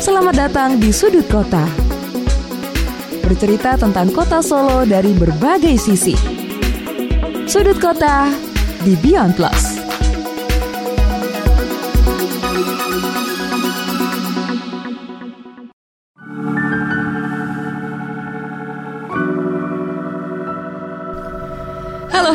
Selamat 0.00 0.32
datang 0.32 0.80
di 0.80 0.88
Sudut 0.88 1.28
Kota. 1.28 1.68
Bercerita 3.20 3.76
tentang 3.76 4.08
kota 4.08 4.40
Solo 4.40 4.88
dari 4.88 5.12
berbagai 5.12 5.76
sisi. 5.76 6.16
Sudut 7.44 7.76
Kota 7.76 8.32
di 8.88 8.96
Beyond 9.04 9.36
Plus. 9.36 9.65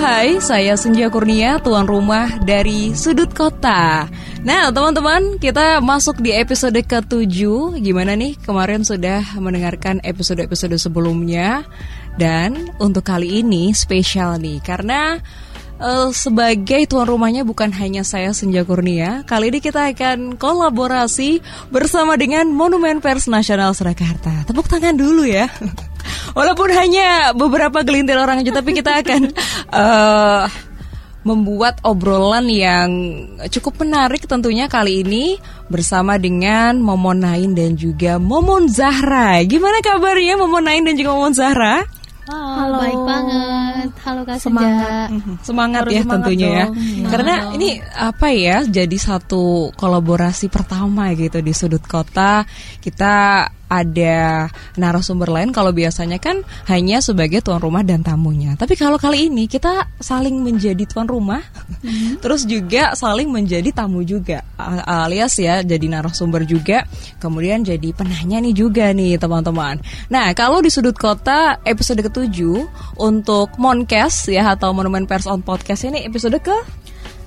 Hai, 0.02 0.42
saya 0.42 0.74
Senja 0.74 1.14
Kurnia, 1.14 1.62
tuan 1.62 1.86
rumah 1.86 2.42
dari 2.42 2.90
Sudut 2.98 3.30
Kota. 3.38 4.10
Nah 4.42 4.74
teman-teman, 4.74 5.38
kita 5.38 5.78
masuk 5.78 6.26
di 6.26 6.34
episode 6.34 6.82
ke-7 6.82 7.38
Gimana 7.78 8.18
nih, 8.18 8.34
kemarin 8.42 8.82
sudah 8.82 9.22
mendengarkan 9.38 10.02
episode-episode 10.02 10.74
sebelumnya? 10.82 11.62
Dan 12.18 12.74
untuk 12.82 13.06
kali 13.06 13.46
ini 13.46 13.78
spesial 13.78 14.42
nih 14.42 14.58
Karena 14.66 15.22
uh, 15.78 16.10
sebagai 16.10 16.90
tuan 16.90 17.06
rumahnya 17.06 17.46
bukan 17.46 17.70
hanya 17.70 18.02
saya 18.02 18.34
Senja 18.34 18.66
Kurnia 18.66 19.22
Kali 19.30 19.54
ini 19.54 19.62
kita 19.62 19.94
akan 19.94 20.34
kolaborasi 20.42 21.46
bersama 21.70 22.18
dengan 22.18 22.50
Monumen 22.50 23.06
Pers 23.06 23.30
Nasional 23.30 23.78
Surakarta. 23.78 24.50
Tepuk 24.50 24.66
tangan 24.66 24.98
dulu 24.98 25.30
ya 25.30 25.46
Walaupun 26.38 26.70
hanya 26.72 27.36
beberapa 27.36 27.84
gelintir 27.84 28.16
orang 28.16 28.42
aja, 28.42 28.52
tapi 28.56 28.72
kita 28.78 29.04
akan 29.04 29.22
uh, 29.72 30.44
membuat 31.28 31.78
obrolan 31.86 32.50
yang 32.50 32.90
cukup 33.54 33.86
menarik 33.86 34.26
tentunya 34.26 34.66
kali 34.66 35.06
ini 35.06 35.38
bersama 35.70 36.18
dengan 36.18 36.82
Momon 36.82 37.22
Nain 37.22 37.54
dan 37.54 37.78
juga 37.78 38.18
Momon 38.18 38.66
Zahra. 38.66 39.38
Gimana 39.46 39.86
kabarnya 39.86 40.34
Momon 40.42 40.66
Nain 40.66 40.82
dan 40.82 40.98
juga 40.98 41.14
Momon 41.14 41.36
Zahra? 41.38 41.86
Halo, 42.32 42.78
baik 42.80 43.02
banget. 43.04 43.90
Halo 44.08 44.22
Kak 44.24 44.38
Semangat. 44.40 45.10
Mhm. 45.12 45.34
Semangat 45.44 45.82
Harus 45.84 45.94
ya 45.94 46.02
semangat 46.02 46.14
tentunya 46.24 46.48
ya. 46.48 46.66
dong. 46.66 46.76
ya. 46.78 47.08
Karena 47.12 47.36
dong. 47.36 47.54
ini 47.60 47.70
apa 47.92 48.28
ya 48.32 48.58
jadi 48.64 48.98
satu 48.98 49.44
kolaborasi 49.76 50.46
pertama 50.48 51.12
gitu 51.18 51.44
di 51.44 51.52
sudut 51.52 51.84
kota. 51.84 52.48
Kita 52.80 53.46
ada 53.72 54.52
narasumber 54.76 55.32
lain 55.32 55.56
kalau 55.56 55.72
biasanya 55.72 56.20
kan 56.20 56.44
hanya 56.68 57.00
sebagai 57.00 57.40
tuan 57.40 57.64
rumah 57.64 57.88
dan 57.88 58.04
tamunya. 58.04 58.60
Tapi 58.60 58.76
kalau 58.76 59.00
kali 59.00 59.32
ini 59.32 59.48
kita 59.48 59.88
saling 60.04 60.44
menjadi 60.44 60.84
tuan 60.84 61.08
rumah, 61.08 61.40
mm-hmm. 61.40 62.20
terus 62.24 62.44
juga 62.44 62.92
saling 63.00 63.32
menjadi 63.32 63.72
tamu 63.72 64.04
juga, 64.04 64.44
alias 64.84 65.40
ya 65.40 65.64
jadi 65.64 65.88
narasumber 65.88 66.44
juga, 66.44 66.84
kemudian 67.24 67.64
jadi 67.64 67.96
penanya 67.96 68.44
nih 68.44 68.52
juga 68.52 68.92
nih 68.92 69.16
teman-teman. 69.16 69.80
Nah 70.12 70.36
kalau 70.36 70.60
di 70.60 70.68
sudut 70.68 71.00
kota 71.00 71.64
episode 71.64 72.04
ketujuh 72.04 72.68
untuk 73.00 73.56
Moncast 73.56 74.28
ya 74.28 74.52
atau 74.52 74.76
Monumen 74.76 75.08
Pers 75.08 75.32
on 75.32 75.40
Podcast 75.40 75.88
ini 75.88 76.04
episode 76.04 76.36
ke 76.44 76.82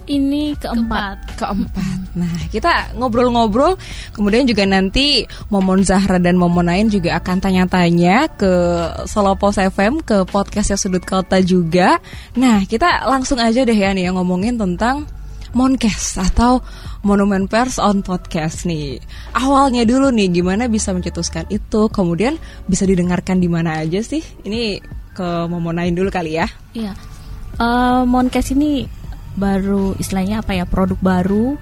ini 0.06 0.56
keempat. 0.58 1.38
Keempat. 1.40 1.98
Nah, 2.14 2.30
kita 2.54 2.94
ngobrol-ngobrol, 2.94 3.74
kemudian 4.14 4.46
juga 4.46 4.62
nanti 4.62 5.26
Momon 5.50 5.82
Zahra 5.82 6.22
dan 6.22 6.38
Momon 6.38 6.70
Nain 6.70 6.86
juga 6.86 7.18
akan 7.18 7.42
tanya-tanya 7.42 8.30
ke 8.38 8.52
Solopos 9.10 9.58
FM, 9.58 9.98
ke 10.06 10.22
podcastnya 10.30 10.78
Sudut 10.78 11.02
Kota 11.02 11.42
juga. 11.42 11.98
Nah, 12.38 12.62
kita 12.64 13.10
langsung 13.10 13.42
aja 13.42 13.66
deh 13.66 13.74
ya 13.74 13.90
nih 13.90 14.10
yang 14.10 14.16
ngomongin 14.16 14.54
tentang 14.54 15.10
Moncast 15.54 16.18
atau 16.18 16.58
Monumen 17.06 17.46
Pers 17.46 17.78
on 17.78 18.02
Podcast 18.02 18.66
nih. 18.66 18.98
Awalnya 19.38 19.86
dulu 19.86 20.10
nih 20.10 20.30
gimana 20.42 20.66
bisa 20.66 20.90
mencetuskan 20.90 21.46
itu, 21.50 21.86
kemudian 21.90 22.38
bisa 22.66 22.82
didengarkan 22.86 23.38
di 23.38 23.46
mana 23.46 23.82
aja 23.82 24.02
sih? 24.02 24.22
Ini 24.42 24.82
ke 25.14 25.46
Momonain 25.46 25.94
dulu 25.94 26.10
kali 26.10 26.42
ya. 26.42 26.46
Iya. 26.74 26.94
Uh, 27.54 28.02
Moncast 28.02 28.50
ini 28.50 28.82
baru 29.34 29.94
istilahnya 29.98 30.42
apa 30.42 30.54
ya 30.54 30.64
produk 30.64 30.98
baru 30.98 31.58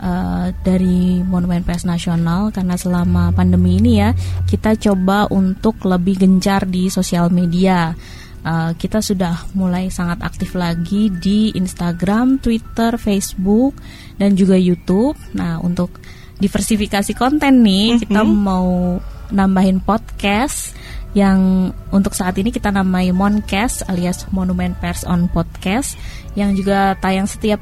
uh, 0.00 0.46
dari 0.64 1.20
Monumen 1.22 1.62
Pers 1.62 1.84
Nasional 1.84 2.50
karena 2.50 2.74
selama 2.74 3.30
pandemi 3.36 3.78
ini 3.78 4.00
ya 4.00 4.10
kita 4.48 4.74
coba 4.80 5.28
untuk 5.30 5.84
lebih 5.84 6.20
gencar 6.20 6.66
di 6.66 6.88
sosial 6.88 7.28
media. 7.30 7.94
Uh, 8.40 8.72
kita 8.72 9.04
sudah 9.04 9.52
mulai 9.52 9.92
sangat 9.92 10.24
aktif 10.24 10.56
lagi 10.56 11.12
di 11.12 11.52
Instagram, 11.52 12.40
Twitter, 12.40 12.96
Facebook, 12.96 13.76
dan 14.16 14.32
juga 14.32 14.56
YouTube. 14.56 15.12
Nah, 15.36 15.60
untuk 15.60 16.00
diversifikasi 16.40 17.12
konten 17.12 17.60
nih, 17.60 17.84
mm 17.84 17.92
-hmm. 17.92 18.02
kita 18.08 18.22
mau 18.24 18.96
nambahin 19.28 19.84
podcast 19.84 20.72
yang 21.10 21.70
untuk 21.90 22.14
saat 22.14 22.38
ini 22.38 22.54
kita 22.54 22.70
namai 22.70 23.10
Moncast 23.10 23.82
alias 23.90 24.30
Monumen 24.30 24.78
Pers 24.78 25.02
on 25.02 25.26
Podcast 25.26 25.98
yang 26.38 26.54
juga 26.54 26.94
tayang 26.98 27.26
setiap 27.26 27.58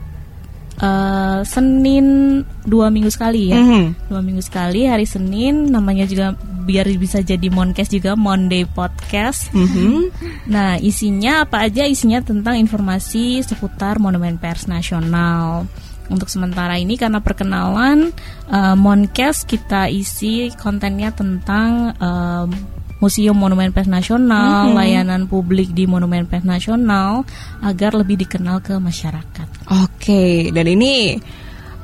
uh, 0.83 1.41
Senin 1.45 2.41
dua 2.65 2.89
minggu 2.89 3.11
sekali 3.11 3.53
ya 3.53 3.59
mm 3.59 3.67
-hmm. 3.67 3.85
dua 4.11 4.21
minggu 4.23 4.43
sekali 4.43 4.87
hari 4.87 5.05
Senin 5.05 5.71
namanya 5.71 6.05
juga 6.09 6.35
biar 6.69 6.85
bisa 7.01 7.25
jadi 7.25 7.49
Moncast 7.49 7.93
juga 7.93 8.13
Monday 8.15 8.69
Podcast 8.69 9.51
mm 9.53 9.67
-hmm. 9.67 9.97
nah 10.55 10.77
isinya 10.77 11.49
apa 11.49 11.65
aja 11.65 11.89
isinya 11.89 12.21
tentang 12.21 12.61
informasi 12.61 13.41
seputar 13.43 13.97
Monumen 13.99 14.37
Pers 14.37 14.69
Nasional 14.69 15.67
untuk 16.09 16.33
sementara 16.33 16.81
ini 16.81 16.97
karena 16.97 17.21
perkenalan 17.21 18.13
uh, 18.49 18.77
Moncast 18.77 19.45
kita 19.45 19.93
isi 19.93 20.49
kontennya 20.57 21.13
tentang 21.13 21.93
uh, 22.01 22.49
Museum 22.99 23.35
Monumen 23.35 23.71
Pers 23.71 23.87
Nasional, 23.87 24.67
mm 24.67 24.71
-hmm. 24.71 24.79
layanan 24.79 25.23
publik 25.31 25.71
di 25.71 25.87
Monumen 25.87 26.27
Pers 26.27 26.43
Nasional 26.43 27.23
agar 27.63 27.95
lebih 27.95 28.19
dikenal 28.19 28.59
ke 28.63 28.75
masyarakat. 28.79 29.47
Oke, 29.71 29.89
okay. 29.95 30.35
dan 30.51 30.67
ini 30.67 31.19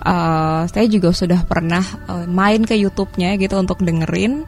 uh, 0.05 0.67
saya 0.67 0.87
juga 0.91 1.15
sudah 1.15 1.43
pernah 1.47 1.83
uh, 2.11 2.27
main 2.27 2.63
ke 2.63 2.77
YouTube-nya 2.77 3.39
gitu 3.41 3.57
untuk 3.59 3.81
dengerin. 3.81 4.45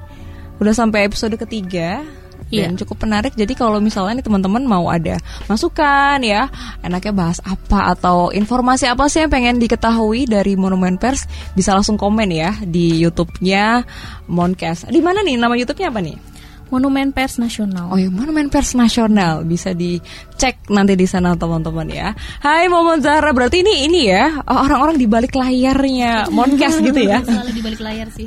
Udah 0.57 0.73
sampai 0.73 1.05
episode 1.05 1.37
ketiga 1.37 2.01
dan 2.47 2.73
yeah. 2.73 2.79
cukup 2.79 3.03
menarik. 3.03 3.35
Jadi 3.35 3.59
kalau 3.59 3.83
misalnya 3.83 4.23
nih 4.23 4.27
teman-teman 4.27 4.63
mau 4.63 4.87
ada 4.87 5.19
masukan 5.51 6.23
ya, 6.23 6.47
enaknya 6.81 7.13
bahas 7.13 7.39
apa 7.43 7.93
atau 7.97 8.31
informasi 8.31 8.87
apa 8.87 9.11
sih 9.11 9.27
yang 9.27 9.33
pengen 9.33 9.57
diketahui 9.59 10.31
dari 10.31 10.55
Monumen 10.55 10.97
Pers, 10.97 11.27
bisa 11.59 11.75
langsung 11.75 11.99
komen 11.99 12.31
ya 12.31 12.55
di 12.63 13.03
YouTube-nya 13.03 13.83
Moncast. 14.31 14.89
Di 14.89 15.01
mana 15.03 15.27
nih 15.27 15.37
nama 15.37 15.59
YouTube-nya 15.59 15.91
apa 15.91 16.01
nih? 16.01 16.36
Monumen 16.67 17.15
Pers 17.15 17.39
Nasional. 17.39 17.95
Oh 17.95 17.99
ya, 17.99 18.11
Monumen 18.11 18.51
Pers 18.51 18.75
Nasional 18.75 19.47
bisa 19.47 19.71
dicek 19.71 20.67
nanti 20.67 20.99
di 20.99 21.07
sana 21.07 21.39
teman-teman 21.39 21.87
ya. 21.87 22.11
Hai 22.43 22.67
Momon 22.67 22.99
Zahra, 22.99 23.31
berarti 23.31 23.63
ini 23.63 23.87
ini 23.87 24.11
ya 24.11 24.43
orang-orang 24.43 24.99
di 24.99 25.07
balik 25.07 25.39
layarnya 25.39 26.27
Moncast 26.37 26.83
gitu 26.83 27.01
ya? 27.07 27.23
Selalu 27.23 27.53
di 27.55 27.63
balik 27.63 27.81
layar 27.83 28.09
sih. 28.11 28.27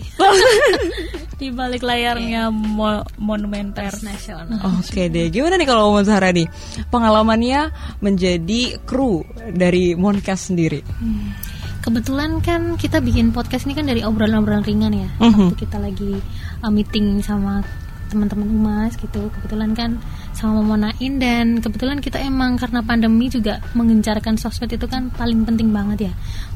di 1.42 1.48
balik 1.52 1.84
layarnya 1.84 2.48
Mo 2.48 3.04
Monumen 3.20 3.76
Pers 3.76 4.08
Nasional. 4.08 4.56
Oke 4.80 4.88
okay 4.88 5.06
deh, 5.12 5.28
gimana 5.28 5.60
nih 5.60 5.68
kalau 5.68 5.92
Momon 5.92 6.08
Zahra 6.08 6.32
nih 6.32 6.48
pengalamannya 6.88 7.76
menjadi 8.00 8.80
kru 8.88 9.28
dari 9.52 10.00
Moncast 10.00 10.56
sendiri? 10.56 10.80
Hmm 11.00 11.60
kebetulan 11.80 12.44
kan 12.44 12.76
kita 12.76 13.00
bikin 13.00 13.32
podcast 13.32 13.64
ini 13.64 13.74
kan 13.74 13.88
dari 13.88 14.04
obrolan-obrolan 14.04 14.68
ringan 14.68 14.94
ya. 14.94 15.10
Mm 15.18 15.32
-hmm. 15.32 15.48
Waktu 15.48 15.56
kita 15.64 15.78
lagi 15.80 16.12
uh, 16.62 16.70
meeting 16.70 17.24
sama 17.24 17.64
teman-teman 18.10 18.50
umas 18.50 18.98
gitu 18.98 19.30
kebetulan 19.30 19.72
kan 19.78 20.02
sama 20.34 20.66
Monain 20.66 21.14
dan 21.22 21.62
kebetulan 21.62 22.02
kita 22.02 22.18
emang 22.20 22.58
karena 22.58 22.82
pandemi 22.82 23.30
juga 23.30 23.62
mengencarkan 23.78 24.36
sosmed 24.36 24.74
itu 24.74 24.90
kan 24.90 25.14
paling 25.14 25.46
penting 25.46 25.70
banget 25.70 26.12
ya 26.12 26.14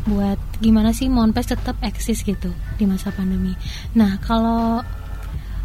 buat 0.10 0.42
gimana 0.60 0.92
sih 0.92 1.08
Monpes 1.08 1.54
tetap 1.54 1.78
eksis 1.86 2.26
gitu 2.26 2.50
di 2.76 2.84
masa 2.90 3.14
pandemi. 3.14 3.54
Nah 3.94 4.18
kalau 4.20 4.82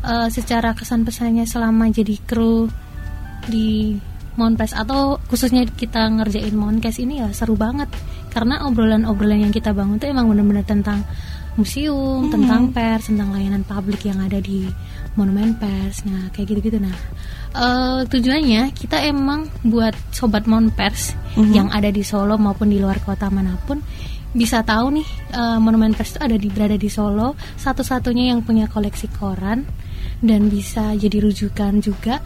uh, 0.05 0.29
secara 0.29 0.77
kesan 0.77 1.03
pesannya 1.09 1.49
selama 1.49 1.89
jadi 1.89 2.21
kru 2.23 2.69
di 3.49 3.97
Monpes 4.39 4.71
atau 4.71 5.19
khususnya 5.27 5.67
kita 5.67 6.07
ngerjain 6.15 6.55
Moncast 6.55 7.03
ini 7.03 7.19
ya 7.19 7.35
seru 7.35 7.59
banget 7.59 7.91
karena 8.31 8.63
obrolan-obrolan 8.71 9.51
yang 9.51 9.55
kita 9.55 9.75
bangun 9.75 9.99
tuh 9.99 10.15
emang 10.15 10.31
benar-benar 10.31 10.63
tentang 10.63 11.03
museum, 11.59 12.31
hmm. 12.31 12.33
tentang 12.33 12.71
pers, 12.71 13.11
tentang 13.11 13.35
layanan 13.35 13.67
publik 13.67 14.07
yang 14.07 14.23
ada 14.23 14.39
di 14.39 14.71
monumen 15.15 15.57
pers 15.57 16.05
nah 16.05 16.29
kayak 16.35 16.57
gitu-gitu 16.57 16.79
nah 16.83 16.97
uh, 17.55 18.01
tujuannya 18.05 18.75
kita 18.75 19.01
emang 19.09 19.49
buat 19.65 19.95
sobat 20.13 20.45
mon 20.45 20.69
pers 20.75 21.17
mm-hmm. 21.37 21.53
yang 21.55 21.69
ada 21.73 21.89
di 21.89 22.05
Solo 22.05 22.37
maupun 22.37 22.69
di 22.69 22.83
luar 22.83 23.01
kota 23.01 23.31
mana 23.33 23.57
pun 23.65 23.81
bisa 24.37 24.61
tahu 24.61 25.01
nih 25.01 25.09
uh, 25.33 25.57
monumen 25.57 25.97
pers 25.97 26.17
itu 26.17 26.21
ada 26.21 26.37
di 26.37 26.49
berada 26.53 26.77
di 26.77 26.91
Solo 26.93 27.39
satu-satunya 27.57 28.35
yang 28.35 28.45
punya 28.45 28.69
koleksi 28.69 29.09
koran 29.17 29.65
dan 30.21 30.53
bisa 30.53 30.93
jadi 30.99 31.25
rujukan 31.25 31.81
juga 31.81 32.21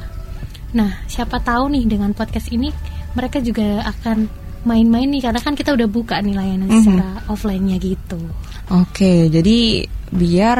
nah 0.72 1.04
siapa 1.06 1.38
tahu 1.38 1.70
nih 1.76 1.84
dengan 1.84 2.16
podcast 2.16 2.48
ini 2.50 2.72
mereka 3.12 3.44
juga 3.44 3.84
akan 3.84 4.41
main-main 4.62 5.06
nih 5.06 5.22
karena 5.22 5.38
kan 5.38 5.52
kita 5.52 5.70
udah 5.70 5.86
buka 5.86 6.18
nih 6.18 6.32
layanan 6.32 6.66
Mhm. 6.66 6.78
secara 6.78 7.06
offline-nya 7.26 7.76
gitu. 7.76 8.18
Oke, 8.70 9.26
jadi 9.28 9.84
biar 10.08 10.58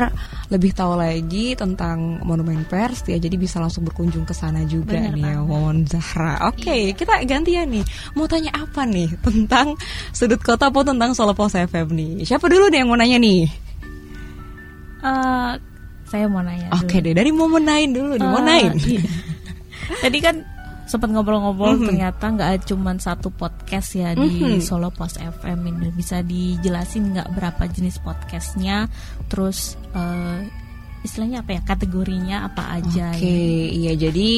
lebih 0.48 0.72
tahu 0.72 0.94
lagi 0.94 1.54
tentang 1.54 2.20
Monumen 2.20 2.66
Pers 2.66 3.06
ya, 3.06 3.16
jadi 3.16 3.32
bisa 3.34 3.56
langsung 3.56 3.82
berkunjung 3.82 4.22
ke 4.22 4.32
sana 4.32 4.64
juga 4.64 4.98
Bener 4.98 5.12
nih 5.12 5.24
ya. 5.24 5.40
Momon 5.40 5.86
Zahra. 5.86 6.44
Oke, 6.44 6.92
kita 6.92 7.22
gantian 7.22 7.70
nih. 7.70 7.84
Mau 8.12 8.26
tanya 8.26 8.52
apa 8.52 8.84
nih 8.84 9.08
tentang 9.18 9.78
sudut 10.10 10.38
kota 10.38 10.66
atau 10.66 10.82
tentang 10.82 11.12
Solo 11.12 11.32
Pos 11.32 11.54
FM 11.54 11.88
nih? 11.90 12.12
Siapa 12.22 12.44
dulu 12.46 12.68
nih 12.68 12.78
yang 12.78 12.88
mau 12.88 12.98
nanya 12.98 13.16
nih? 13.16 13.48
Eh, 15.02 15.52
saya 16.04 16.26
mau 16.28 16.40
nanya. 16.40 16.68
Oke 16.74 16.98
dulu. 16.98 17.06
deh, 17.06 17.14
dari 17.14 17.30
Momon 17.30 17.64
Nain 17.64 17.90
dulu 17.90 18.12
nih, 18.12 18.20
Eh, 18.20 18.28
Monain. 18.28 18.70
iya. 18.78 19.02
Tadi 20.02 20.18
kan 20.20 20.36
sempat 20.92 21.08
ngobrol-ngobrol 21.08 21.80
Mhm. 21.80 21.86
ternyata 21.88 22.24
nggak 22.28 22.68
cuma 22.68 22.92
satu 22.94 23.32
podcast 23.32 23.96
ya 23.96 24.12
di 24.12 24.28
Mhm. 24.28 24.60
Solo 24.60 24.92
Post 24.92 25.16
FM 25.16 25.64
ini 25.64 25.88
bisa 25.88 26.20
dijelasin 26.20 27.16
nggak 27.16 27.32
berapa 27.32 27.64
jenis 27.66 27.96
podcastnya 27.98 28.92
terus 29.26 29.80
eh, 29.92 30.38
istilahnya 31.02 31.42
apa 31.42 31.58
ya 31.58 31.60
kategorinya 31.66 32.36
apa 32.46 32.78
aja 32.78 33.14
Oke, 33.14 33.26
ya. 33.26 33.66
iya 33.74 33.92
jadi 33.98 34.30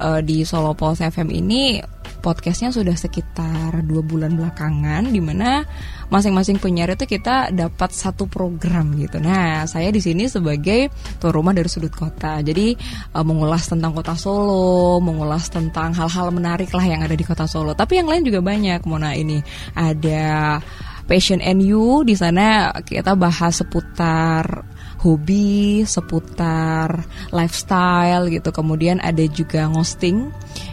eh, 0.00 0.20
di 0.24 0.42
Solo 0.48 0.72
Pulse 0.72 1.08
FM 1.08 1.28
ini 1.32 1.80
podcastnya 2.20 2.68
sudah 2.68 2.92
sekitar 2.94 3.80
dua 3.88 4.04
bulan 4.04 4.36
belakangan, 4.36 5.08
di 5.08 5.18
mana 5.18 5.64
masing-masing 6.12 6.60
penyiar 6.60 6.92
itu 6.92 7.08
kita 7.08 7.48
dapat 7.50 7.90
satu 7.96 8.28
program 8.28 8.92
gitu. 9.00 9.18
Nah, 9.18 9.64
saya 9.64 9.88
di 9.88 9.98
sini 10.04 10.28
sebagai 10.28 10.92
tuan 11.16 11.32
rumah 11.32 11.56
dari 11.56 11.66
sudut 11.66 11.90
kota, 11.90 12.44
jadi 12.44 12.76
eh, 13.16 13.24
mengulas 13.24 13.66
tentang 13.66 13.96
kota 13.96 14.14
Solo, 14.14 15.00
mengulas 15.00 15.48
tentang 15.48 15.96
hal-hal 15.96 16.28
menarik 16.30 16.70
lah 16.76 16.84
yang 16.84 17.00
ada 17.00 17.16
di 17.16 17.24
kota 17.24 17.48
Solo. 17.48 17.72
Tapi 17.72 17.98
yang 17.98 18.06
lain 18.06 18.22
juga 18.22 18.44
banyak. 18.44 18.84
Mona 18.84 19.16
ini 19.16 19.40
ada 19.72 20.60
Passion 21.08 21.42
NU 21.42 22.06
di 22.06 22.14
sana 22.14 22.70
kita 22.86 23.18
bahas 23.18 23.58
seputar 23.58 24.62
hobi, 25.00 25.82
seputar 25.88 27.04
lifestyle 27.32 28.28
gitu. 28.28 28.52
Kemudian 28.52 29.00
ada 29.00 29.24
juga 29.28 29.66
ngosting. 29.72 30.28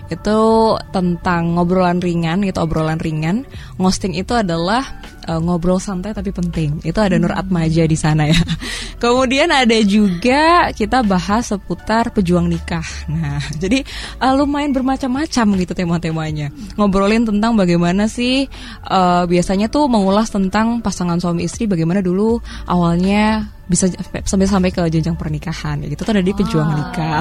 Itu 0.08 0.76
tentang 0.96 1.60
ngobrolan 1.60 2.00
ringan 2.00 2.44
gitu, 2.44 2.64
obrolan 2.64 3.00
ringan. 3.00 3.44
Ngosting 3.80 4.16
itu 4.16 4.36
adalah 4.36 4.84
eh, 5.28 5.40
ngobrol 5.40 5.80
santai 5.80 6.12
tapi 6.12 6.32
penting. 6.32 6.80
Itu 6.84 7.00
ada 7.00 7.16
Nur 7.20 7.36
Atmaja 7.36 7.88
di 7.88 7.96
sana 7.96 8.28
ya. 8.28 8.40
Kemudian 9.04 9.52
ada 9.54 9.78
juga 9.84 10.74
kita 10.74 11.06
bahas 11.06 11.54
seputar 11.54 12.10
pejuang 12.12 12.50
nikah. 12.50 12.88
Nah, 13.08 13.40
jadi 13.64 13.84
eh, 14.20 14.34
lumayan 14.36 14.76
bermacam-macam 14.76 15.46
gitu 15.60 15.74
tema-temanya. 15.76 16.52
Ngobrolin 16.76 17.24
tentang 17.28 17.56
bagaimana 17.56 18.12
sih 18.12 18.48
eh, 18.88 19.24
biasanya 19.28 19.72
tuh 19.72 19.88
mengulas 19.88 20.32
tentang 20.32 20.84
pasangan 20.84 21.20
suami 21.20 21.48
istri 21.48 21.68
bagaimana 21.68 22.00
dulu 22.04 22.40
awalnya 22.68 23.57
bisa 23.68 23.92
sampai 24.24 24.48
sampai 24.48 24.72
ke 24.72 24.80
jenjang 24.88 25.20
pernikahan 25.20 25.84
ya 25.84 25.92
gitu 25.92 26.08
tuh 26.08 26.16
ada 26.16 26.24
di 26.24 26.32
pejuang 26.32 26.72
nikah. 26.72 27.20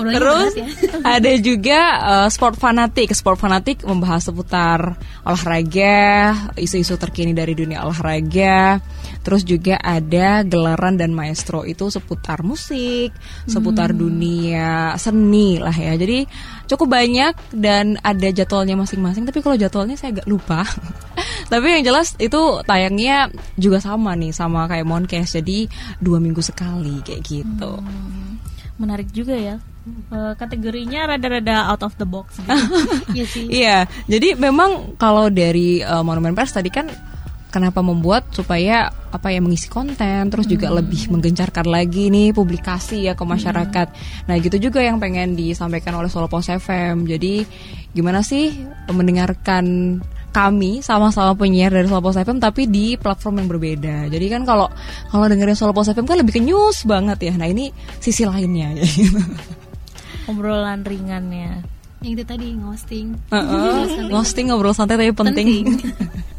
Obrolannya 0.00 0.16
Terus 0.16 0.52
ya. 0.56 0.66
ada 1.04 1.32
juga 1.36 1.80
uh, 2.00 2.28
sport 2.32 2.56
fanatik. 2.56 3.12
Sport 3.12 3.36
fanatik 3.36 3.84
membahas 3.84 4.32
seputar 4.32 4.96
olahraga, 5.28 6.32
isu-isu 6.56 6.96
terkini 6.96 7.36
dari 7.36 7.52
dunia 7.52 7.84
olahraga. 7.84 8.80
Terus 9.20 9.44
juga 9.44 9.76
ada 9.76 10.40
gelaran 10.42 10.96
dan 10.96 11.12
maestro 11.12 11.68
itu 11.68 11.92
seputar 11.92 12.40
musik, 12.40 13.12
seputar 13.44 13.92
dunia 13.92 14.96
seni 14.96 15.60
lah 15.60 15.76
ya. 15.76 15.92
Jadi 15.94 16.24
cukup 16.66 16.88
banyak 16.88 17.52
dan 17.52 18.00
ada 18.00 18.28
jadwalnya 18.32 18.74
masing-masing. 18.80 19.28
Tapi 19.28 19.38
kalau 19.44 19.60
jadwalnya 19.60 20.00
saya 20.00 20.16
agak 20.16 20.26
lupa. 20.26 20.64
Tapi 21.48 21.66
yang 21.80 21.84
jelas 21.86 22.14
itu 22.20 22.60
tayangnya 22.66 23.30
juga 23.58 23.80
sama 23.80 24.14
nih 24.18 24.34
sama 24.34 24.68
kayak 24.68 24.86
Moncast. 24.86 25.38
Jadi 25.40 25.70
dua 25.98 26.18
minggu 26.22 26.42
sekali 26.44 27.00
kayak 27.02 27.22
gitu. 27.24 27.72
menarik 28.80 29.14
juga 29.14 29.36
ya 29.36 29.62
Eh, 29.82 30.34
kategorinya 30.38 31.10
rada-rada 31.10 31.66
out 31.74 31.82
of 31.82 31.98
the 31.98 32.06
box 32.06 32.38
gitu. 32.38 32.54
Iya 33.18 33.24
sih. 33.26 33.44
Iya, 33.50 33.76
jadi 34.06 34.38
memang 34.38 34.94
kalau 34.94 35.26
dari 35.26 35.82
uh, 35.82 36.06
Monumen 36.06 36.38
Pers 36.38 36.54
tadi 36.54 36.70
kan 36.70 36.86
kenapa 37.50 37.82
membuat 37.82 38.30
supaya 38.30 38.94
apa 39.10 39.34
ya 39.34 39.42
mengisi 39.42 39.66
konten 39.66 40.30
terus 40.30 40.46
juga 40.48 40.70
lebih 40.72 41.10
menggencarkan 41.10 41.66
lagi 41.66 42.08
nih 42.14 42.30
publikasi 42.30 43.10
ya 43.10 43.18
ke 43.18 43.26
masyarakat. 43.26 43.88
Nah, 44.30 44.34
gitu 44.38 44.70
juga 44.70 44.78
yang 44.78 45.02
pengen 45.02 45.34
disampaikan 45.34 45.98
oleh 45.98 46.06
Solo 46.06 46.30
Pos 46.30 46.46
FM. 46.46 47.02
Jadi 47.10 47.42
gimana 47.90 48.22
sih 48.22 48.54
mendengarkan 48.86 49.98
kami 50.32 50.80
sama-sama 50.80 51.36
penyiar 51.36 51.68
dari 51.68 51.84
Solo 51.84 52.00
Pos 52.00 52.16
FM 52.16 52.40
tapi 52.40 52.66
di 52.66 52.96
platform 52.96 53.44
yang 53.44 53.48
berbeda. 53.52 53.96
Jadi 54.08 54.26
kan 54.32 54.42
kalau 54.48 54.66
kalau 55.12 55.24
dengerin 55.28 55.54
Solo 55.54 55.76
Pos 55.76 55.92
FM 55.92 56.08
kan 56.08 56.16
lebih 56.16 56.34
ke 56.34 56.42
news 56.42 56.88
banget 56.88 57.30
ya. 57.30 57.32
Nah, 57.36 57.46
ini 57.46 57.68
sisi 58.00 58.24
lainnya 58.24 58.72
gitu. 58.80 59.20
obrolan 60.30 60.86
ringannya 60.86 61.62
Yang 62.02 62.12
itu 62.18 62.24
tadi 62.26 62.46
ngosting. 62.58 63.06
Heeh, 63.30 64.10
Ngosting 64.10 64.50
ngobrol 64.50 64.74
santai 64.74 64.98
tapi 64.98 65.14
penting. 65.14 65.70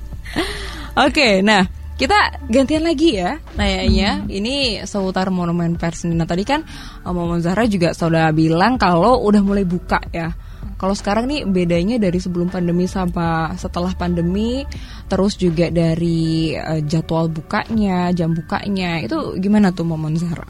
Oke, 1.07 1.39
nah 1.39 1.63
kita 1.95 2.43
gantian 2.51 2.83
lagi 2.83 3.15
ya 3.15 3.39
nanyanya. 3.55 4.27
Ini 4.27 4.83
seputar 4.83 5.31
monumen 5.31 5.79
pers 5.79 6.03
ini. 6.03 6.19
Nah 6.19 6.27
tadi 6.27 6.43
kan 6.43 6.67
Mama 7.07 7.39
Zahra 7.39 7.63
juga 7.63 7.95
sudah 7.95 8.27
bilang 8.35 8.75
kalau 8.75 9.23
udah 9.23 9.39
mulai 9.39 9.63
buka 9.63 10.03
ya. 10.11 10.35
Kalau 10.83 10.99
sekarang 10.99 11.31
nih 11.31 11.47
bedanya 11.47 11.95
dari 11.95 12.19
sebelum 12.19 12.51
pandemi 12.51 12.91
sama 12.91 13.55
setelah 13.55 13.95
pandemi, 13.95 14.67
terus 15.07 15.39
juga 15.39 15.71
dari 15.71 16.51
eh, 16.59 16.83
jadwal 16.83 17.31
bukanya, 17.31 18.11
jam 18.11 18.35
bukanya, 18.35 18.99
itu 18.99 19.39
gimana 19.39 19.71
tuh 19.71 19.87
Mama 19.87 20.11
Zahra? 20.19 20.43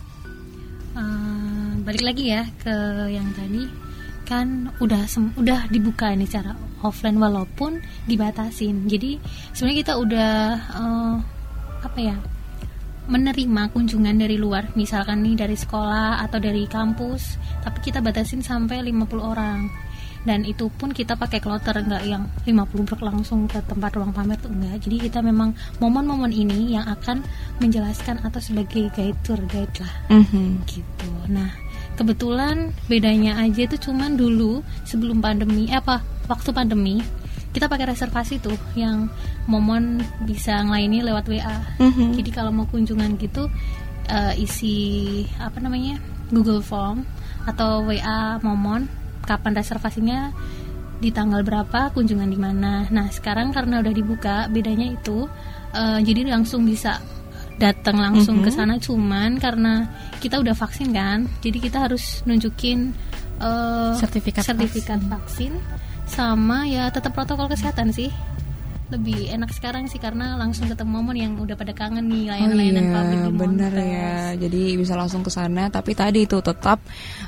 Eh, 0.97 1.69
balik 1.85 2.01
lagi 2.01 2.33
ya 2.33 2.50
ke 2.65 2.74
yang 3.13 3.30
tadi. 3.38 3.69
Kan 4.25 4.74
udah 4.81 5.06
sem- 5.06 5.38
udah 5.38 5.69
dibuka 5.69 6.09
ini 6.09 6.25
secara 6.25 6.57
offline 6.81 7.21
walaupun 7.21 7.77
dibatasin. 8.09 8.89
Jadi 8.89 9.21
sebenarnya 9.53 9.80
kita 9.85 9.94
udah 10.01 10.33
eh, 10.81 11.15
apa 11.85 12.00
ya 12.01 12.18
menerima 13.06 13.69
kunjungan 13.69 14.18
dari 14.18 14.41
luar. 14.41 14.74
Misalkan 14.74 15.21
nih 15.21 15.45
dari 15.45 15.53
sekolah 15.53 16.25
atau 16.25 16.41
dari 16.41 16.65
kampus 16.65 17.38
tapi 17.62 17.85
kita 17.85 18.01
batasin 18.01 18.41
sampai 18.41 18.81
50 18.81 19.21
orang 19.21 19.69
dan 20.24 20.48
itu 20.48 20.72
pun 20.72 20.90
kita 20.90 21.20
pakai 21.20 21.44
kloter 21.44 21.75
nggak 21.75 22.04
yang 22.08 22.24
50 22.48 22.88
blok 22.88 23.02
langsung 23.04 23.44
ke 23.46 23.60
tempat 23.64 23.92
ruang 23.94 24.16
pamer 24.16 24.40
tuh 24.40 24.48
enggak 24.50 24.80
jadi 24.80 25.12
kita 25.12 25.20
memang 25.20 25.52
momen-momen 25.78 26.31
ini 26.31 26.75
yang 26.75 26.88
akan 26.88 27.19
menjelaskan 27.59 28.24
atau 28.24 28.40
sebagai 28.40 28.88
guide 28.95 29.19
tour 29.21 29.40
guide 29.52 29.76
lah 29.83 29.94
Mhm. 30.07 30.64
gitu. 30.64 31.12
Nah, 31.28 31.52
kebetulan 31.94 32.71
bedanya 32.88 33.38
aja 33.38 33.68
itu 33.68 33.76
cuman 33.78 34.16
dulu 34.16 34.64
sebelum 34.83 35.19
pandemi, 35.19 35.68
eh 35.68 35.78
apa 35.78 36.00
waktu 36.26 36.50
pandemi 36.52 37.04
kita 37.54 37.69
pakai 37.69 37.94
reservasi 37.94 38.42
tuh 38.42 38.57
yang 38.74 39.12
momon 39.45 40.02
bisa 40.26 40.57
ngelayani 40.64 41.06
lewat 41.06 41.28
WA. 41.30 41.57
Mhm. 41.78 42.18
Jadi 42.18 42.30
kalau 42.33 42.50
mau 42.50 42.66
kunjungan 42.66 43.19
gitu 43.19 43.45
eh, 44.04 44.33
isi 44.36 44.76
apa 45.40 45.59
namanya 45.59 45.95
Google 46.28 46.59
Form 46.59 47.06
atau 47.45 47.83
WA 47.86 48.40
momon 48.42 48.88
kapan 49.23 49.56
reservasinya 49.56 50.31
di 50.99 51.11
tanggal 51.11 51.44
berapa 51.44 51.92
kunjungan 51.92 52.30
di 52.31 52.39
mana. 52.39 52.87
Nah 52.87 53.07
sekarang 53.11 53.51
karena 53.51 53.83
udah 53.83 53.94
dibuka 53.94 54.47
bedanya 54.47 54.94
itu 54.95 55.27
eh, 55.75 55.99
jadi 56.03 56.31
langsung 56.31 56.63
bisa 56.63 57.01
datang 57.57 58.01
langsung 58.01 58.42
ke 58.42 58.49
sana 58.49 58.81
cuman 58.81 59.37
karena 59.37 59.87
kita 60.18 60.42
udah 60.42 60.57
vaksin 60.57 60.89
kan 60.89 61.30
jadi 61.39 61.57
kita 61.61 61.77
harus 61.85 62.25
nunjukin 62.25 62.92
eh, 63.37 63.94
Sertifikat 63.97 64.44
sertifikat 64.45 64.99
vaksin 65.06 65.53
sama 66.09 66.65
ya 66.68 66.89
tetap 66.89 67.15
protokol 67.15 67.47
kesehatan 67.47 67.94
sih 67.94 68.09
lebih 68.94 69.33
enak 69.33 69.50
sekarang 69.50 69.90
sih 69.90 69.97
karena 69.97 70.38
langsung 70.38 70.69
ketemu 70.69 70.92
momen 70.94 71.18
yang 71.18 71.33
udah 71.42 71.57
pada 71.57 71.73
kangen 71.73 72.06
nih 72.06 72.30
layanan-layanan 72.30 72.85
oh, 72.85 72.92
publik 72.94 73.18
iya, 73.18 73.26
di 73.26 73.33
bener 73.33 73.71
Montes. 73.73 73.90
ya. 73.90 74.14
Jadi 74.38 74.62
bisa 74.78 74.94
langsung 74.94 75.21
ke 75.26 75.31
sana. 75.33 75.64
Tapi 75.73 75.92
tadi 75.97 76.19
itu 76.30 76.38
tetap 76.45 76.80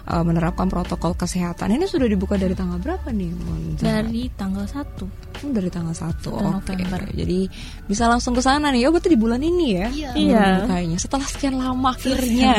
uh, 0.05 0.23
menerapkan 0.23 0.69
protokol 0.69 1.17
kesehatan. 1.17 1.73
Ini 1.73 1.89
sudah 1.89 2.05
dibuka 2.05 2.37
dari 2.37 2.53
tanggal 2.53 2.77
berapa 2.77 3.09
nih? 3.09 3.31
Mon? 3.33 3.63
dari 3.75 4.29
tanggal 4.37 4.65
1 4.65 5.24
Hmm, 5.35 5.51
dari 5.51 5.67
tanggal 5.67 5.91
1 5.91 6.05
Satu 6.05 6.31
Oke. 6.31 6.45
November. 6.71 7.01
Jadi 7.11 7.49
bisa 7.85 8.05
langsung 8.05 8.31
ke 8.31 8.39
sana 8.39 8.69
nih. 8.69 8.85
Oh, 8.85 8.93
berarti 8.93 9.09
di 9.09 9.17
bulan 9.17 9.41
ini 9.41 9.67
ya? 9.73 9.87
Iya. 9.89 10.09
Iya. 10.13 10.45
Kayaknya 10.63 10.97
setelah 10.97 11.25
sekian 11.25 11.55
lama 11.57 11.89
akhirnya. 11.89 12.53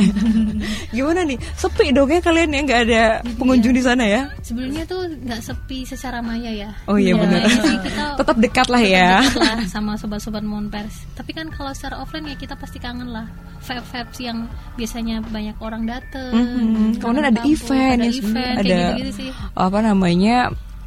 Gimana 0.97 1.23
nih? 1.23 1.38
Sepi 1.54 1.90
dong 1.90 2.11
ya 2.11 2.18
kalian 2.18 2.50
ya 2.50 2.61
nggak 2.62 2.80
ada 2.85 3.02
pengunjung 3.37 3.71
di 3.71 3.80
sana 3.80 4.04
ya? 4.04 4.23
sebelumnya 4.42 4.83
tuh 4.85 5.06
nggak 5.26 5.42
sepi 5.42 5.83
secara 5.83 6.23
maya 6.23 6.50
ya 6.50 6.71
Oh 6.87 6.95
iya 6.95 7.14
Iya. 7.14 7.23
benar. 7.23 7.42
Tetap 8.21 8.37
dekat 8.38 8.66
lah 8.66 8.83
ya. 8.83 9.11
dekat 9.23 9.38
lah 9.38 9.59
sama 9.75 9.92
sobat-sobat 9.95 10.42
Monpers. 10.42 11.06
Tapi 11.14 11.30
kan 11.33 11.47
kalau 11.50 11.71
secara 11.71 11.99
offline 11.99 12.26
ya 12.26 12.37
kita 12.37 12.54
pasti 12.54 12.76
kangen 12.76 13.09
lah 13.09 13.26
vibes 13.62 14.18
yang 14.18 14.47
biasanya 14.75 15.23
banyak 15.26 15.56
orang 15.59 15.87
dateng. 15.87 16.30
Mhm. 16.30 17.02
Kemudian 17.02 17.26
ada 17.26 17.40
kampung, 17.42 17.50
event 17.50 17.99
ada 17.99 18.04
ya, 18.04 18.12
event 18.14 18.54
ada 18.54 18.62
kayak 18.62 18.87
gitu-gitu 18.92 19.12
sih. 19.16 19.30
apa 19.54 19.78
namanya 19.80 20.37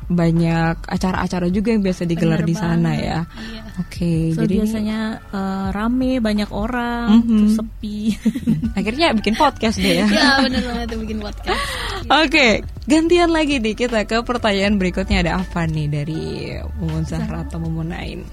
banyak 0.09 0.89
acara-acara 0.89 1.53
juga 1.53 1.69
yang 1.69 1.85
biasa 1.85 2.01
digelar 2.03 2.41
di 2.41 2.57
sana 2.57 2.97
ya. 2.97 3.19
Iya. 3.29 3.61
Oke, 3.79 4.33
So, 4.33 4.41
jadi 4.43 4.53
biasanya 4.59 4.99
eh, 5.29 5.67
rame 5.69 6.17
banyak 6.17 6.49
orang, 6.49 7.21
Mhm. 7.21 7.29
terus 7.29 7.53
sepi. 7.55 7.97
akhirnya 8.79 9.13
bikin 9.13 9.37
podcast 9.37 9.77
deh 9.77 10.01
ya. 10.01 10.07
Ya 10.09 10.41
bener 10.41 10.65
banget 10.65 10.97
bikin 10.97 11.19
podcast. 11.21 11.61
Oke, 12.25 12.47
gantian 12.83 13.29
lagi 13.29 13.61
nih 13.61 13.77
kita 13.77 14.03
ke 14.03 14.19
pertanyaan 14.19 14.75
berikutnya 14.75 15.21
ada 15.21 15.31
apa 15.39 15.63
nih 15.63 15.87
dari 15.87 16.23
Mumun 16.81 17.05
Zahra 17.05 17.45
atau 17.45 17.61
Mumun 17.61 17.93
Nain? 17.93 18.25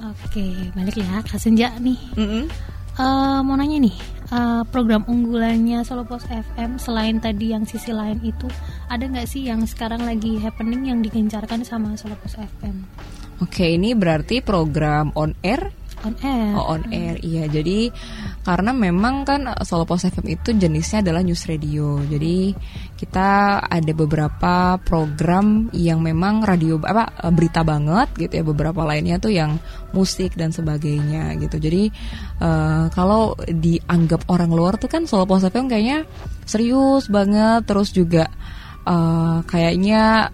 Oke, 0.00 0.44
balik 0.72 0.96
ya 0.96 1.20
Kak 1.22 1.36
Senja 1.36 1.76
nih. 1.76 1.98
Mm-mm. 2.16 2.44
Eh, 2.96 3.38
mau 3.40 3.54
nanya 3.54 3.78
nih, 3.78 3.94
eh, 4.30 4.62
program 4.70 5.02
unggulannya 5.06 5.82
Solo 5.82 6.06
Pos 6.06 6.26
FM 6.26 6.78
selain 6.78 7.18
tadi 7.18 7.52
yang 7.52 7.66
sisi 7.66 7.90
lain 7.90 8.22
itu, 8.22 8.46
ada 8.88 9.02
nggak 9.02 9.26
sih 9.26 9.46
yang 9.46 9.66
sekarang 9.66 10.06
lagi 10.06 10.38
happening 10.38 10.88
yang 10.88 11.02
digencarkan 11.02 11.66
sama 11.66 11.94
Solo 11.98 12.16
Pos 12.18 12.38
FM 12.38 12.86
Oke, 13.40 13.72
ini 13.72 13.96
berarti 13.96 14.44
program 14.44 15.16
on 15.16 15.32
air 15.40 15.72
on 16.04 16.16
air? 16.24 16.52
Oh, 16.56 16.76
on 16.76 16.82
air, 16.92 17.20
iya. 17.20 17.44
Jadi 17.48 17.92
karena 18.40 18.72
memang 18.72 19.28
kan 19.28 19.52
Solo 19.68 19.84
Pos 19.84 20.08
FM 20.08 20.24
itu 20.32 20.56
jenisnya 20.56 21.04
adalah 21.04 21.20
news 21.20 21.44
radio. 21.44 22.00
Jadi 22.00 22.56
kita 22.96 23.60
ada 23.60 23.92
beberapa 23.92 24.80
program 24.80 25.68
yang 25.76 26.00
memang 26.00 26.40
radio 26.40 26.80
apa 26.80 27.28
berita 27.28 27.60
banget 27.60 28.08
gitu 28.16 28.40
ya. 28.40 28.44
Beberapa 28.44 28.80
lainnya 28.88 29.20
tuh 29.20 29.36
yang 29.36 29.60
musik 29.92 30.32
dan 30.40 30.56
sebagainya 30.56 31.36
gitu. 31.36 31.60
Jadi 31.60 31.92
eh, 32.40 32.84
kalau 32.96 33.36
dianggap 33.44 34.24
orang 34.32 34.56
luar 34.56 34.80
tuh 34.80 34.88
kan 34.88 35.04
Solo 35.04 35.28
Pos 35.28 35.44
FM 35.44 35.68
kayaknya 35.68 36.08
serius 36.48 37.12
banget. 37.12 37.68
Terus 37.68 37.92
juga 37.92 38.24
eh, 38.88 39.38
kayaknya 39.44 40.32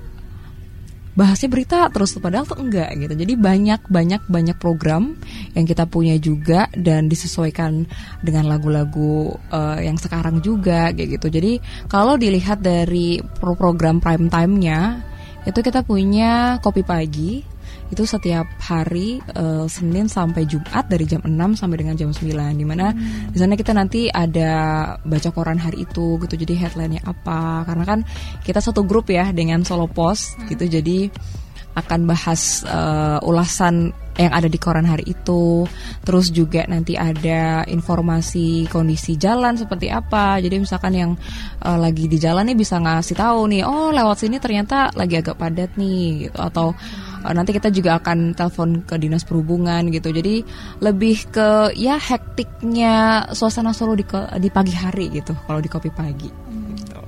bahasnya 1.16 1.48
berita 1.48 1.88
terus 1.88 2.14
padahal 2.20 2.44
tuh 2.44 2.60
enggak 2.60 2.92
gitu. 3.00 3.14
Jadi 3.16 3.34
banyak 3.34 3.88
banyak 3.88 4.22
banyak 4.28 4.56
program 4.60 5.16
yang 5.56 5.64
kita 5.64 5.88
punya 5.88 6.20
juga 6.20 6.68
dan 6.76 7.08
disesuaikan 7.08 7.88
dengan 8.20 8.52
lagu-lagu 8.52 9.34
eh, 9.50 9.88
yang 9.88 9.96
sekarang 9.96 10.44
juga 10.44 10.92
kayak 10.92 11.18
gitu. 11.18 11.26
Jadi 11.32 11.52
kalau 11.88 12.20
dilihat 12.20 12.60
dari 12.60 13.18
pro- 13.40 13.56
program 13.56 13.98
prime 13.98 14.28
time-nya 14.28 15.00
itu 15.48 15.58
kita 15.64 15.82
punya 15.86 16.60
kopi 16.60 16.84
pagi 16.84 17.55
itu 17.86 18.02
setiap 18.02 18.46
hari 18.58 19.22
eh, 19.22 19.66
Senin 19.70 20.10
sampai 20.10 20.42
Jumat 20.48 20.90
dari 20.90 21.06
jam 21.06 21.22
6 21.22 21.32
sampai 21.54 21.76
dengan 21.78 21.94
jam 21.94 22.10
9 22.10 22.34
di 22.58 22.66
mana 22.66 22.90
di 23.30 23.38
sana 23.38 23.54
kita 23.54 23.70
nanti 23.70 24.10
ada 24.10 24.50
baca 25.06 25.30
koran 25.30 25.58
hari 25.58 25.86
itu 25.86 26.18
gitu. 26.22 26.34
Jadi 26.34 26.54
headline-nya 26.58 27.02
apa? 27.06 27.62
Karena 27.62 27.84
kan 27.86 27.98
kita 28.42 28.58
satu 28.58 28.82
grup 28.82 29.10
ya 29.10 29.30
dengan 29.30 29.62
Solo 29.62 29.86
Pos 29.86 30.34
gitu. 30.50 30.66
Jadi 30.66 31.10
akan 31.76 32.08
bahas 32.08 32.64
eh, 32.64 33.18
ulasan 33.20 33.92
yang 34.16 34.32
ada 34.32 34.48
di 34.48 34.56
koran 34.56 34.88
hari 34.88 35.12
itu. 35.12 35.68
Terus 36.02 36.32
juga 36.32 36.64
nanti 36.64 36.96
ada 36.96 37.68
informasi 37.68 38.64
kondisi 38.72 39.20
jalan 39.20 39.60
seperti 39.60 39.92
apa. 39.92 40.40
Jadi 40.40 40.56
misalkan 40.56 40.96
yang 40.96 41.12
eh, 41.60 41.78
lagi 41.78 42.08
di 42.08 42.16
jalan 42.16 42.48
nih 42.48 42.56
bisa 42.56 42.80
ngasih 42.80 43.14
tahu 43.14 43.52
nih 43.52 43.62
oh 43.62 43.92
lewat 43.92 44.16
sini 44.24 44.40
ternyata 44.40 44.88
lagi 44.96 45.20
agak 45.20 45.36
padat 45.36 45.76
nih 45.76 46.26
gitu. 46.26 46.38
Atau 46.40 46.72
eh, 47.22 47.32
nanti 47.32 47.50
kita 47.52 47.68
juga 47.70 47.96
akan 47.96 48.34
telepon 48.34 48.82
ke 48.82 48.96
dinas 48.96 49.22
perhubungan 49.22 49.86
gitu 49.88 50.10
jadi 50.10 50.44
lebih 50.80 51.30
ke 51.30 51.48
ya 51.72 51.96
hektiknya 51.96 53.24
suasana 53.32 53.72
Solo 53.72 53.94
di, 53.94 54.04
di 54.40 54.48
pagi 54.50 54.74
hari 54.74 55.08
gitu 55.12 55.32
kalau 55.46 55.60
di 55.60 55.68
kopi 55.68 55.88
pagi 55.88 56.28
gitu. 56.76 57.00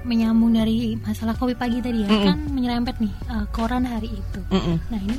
Menyambung 0.00 0.56
dari 0.56 0.96
masalah 0.96 1.36
kopi 1.36 1.52
pagi 1.52 1.84
tadi 1.84 2.02
ya, 2.02 2.08
Mm-mm. 2.08 2.24
kan 2.24 2.38
menyerempet 2.48 2.96
nih 2.98 3.12
eh, 3.28 3.44
koran 3.52 3.84
hari 3.84 4.08
itu. 4.08 4.40
Mm-mm. 4.48 4.76
Nah 4.88 5.00
ini 5.00 5.18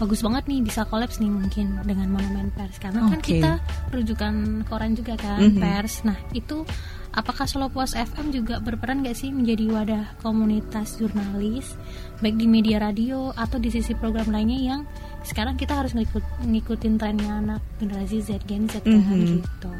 bagus 0.00 0.24
banget 0.24 0.48
nih 0.48 0.60
bisa 0.64 0.82
kolaps 0.88 1.20
nih 1.20 1.28
mungkin 1.28 1.76
dengan 1.84 2.08
monumen 2.08 2.48
pers 2.56 2.80
karena 2.80 3.04
kan 3.04 3.20
Oke. 3.20 3.36
kita 3.36 3.52
rujukan 3.92 4.34
koran 4.66 4.96
juga 4.96 5.14
kan 5.20 5.38
Mhm. 5.44 5.60
pers. 5.60 6.02
Nah 6.08 6.16
itu 6.32 6.64
apakah 7.10 7.44
Solo 7.44 7.66
Pos 7.68 7.92
FM 7.92 8.30
juga 8.30 8.58
berperan 8.58 9.02
gak 9.02 9.14
sih 9.14 9.30
menjadi 9.30 9.66
wadah 9.68 10.04
komunitas 10.20 10.94
jurnalis 10.96 11.74
baik 12.18 12.36
di 12.36 12.46
media 12.46 12.78
radio 12.78 13.34
atau 13.34 13.56
di 13.56 13.68
sisi 13.68 13.92
program 13.92 14.28
lainnya 14.28 14.58
yang 14.58 14.80
sekarang 15.20 15.54
kita 15.54 15.76
harus 15.76 15.92
ngikut, 15.92 16.22
ngikutin 16.42 16.94
trennya 16.96 17.32
anak 17.36 17.60
generasi 17.76 18.20
Z 18.20 18.40
Gen 18.44 18.64
Z 18.66 18.80
kan 18.80 18.94
Mhm. 18.94 19.42
gitu. 19.42 19.70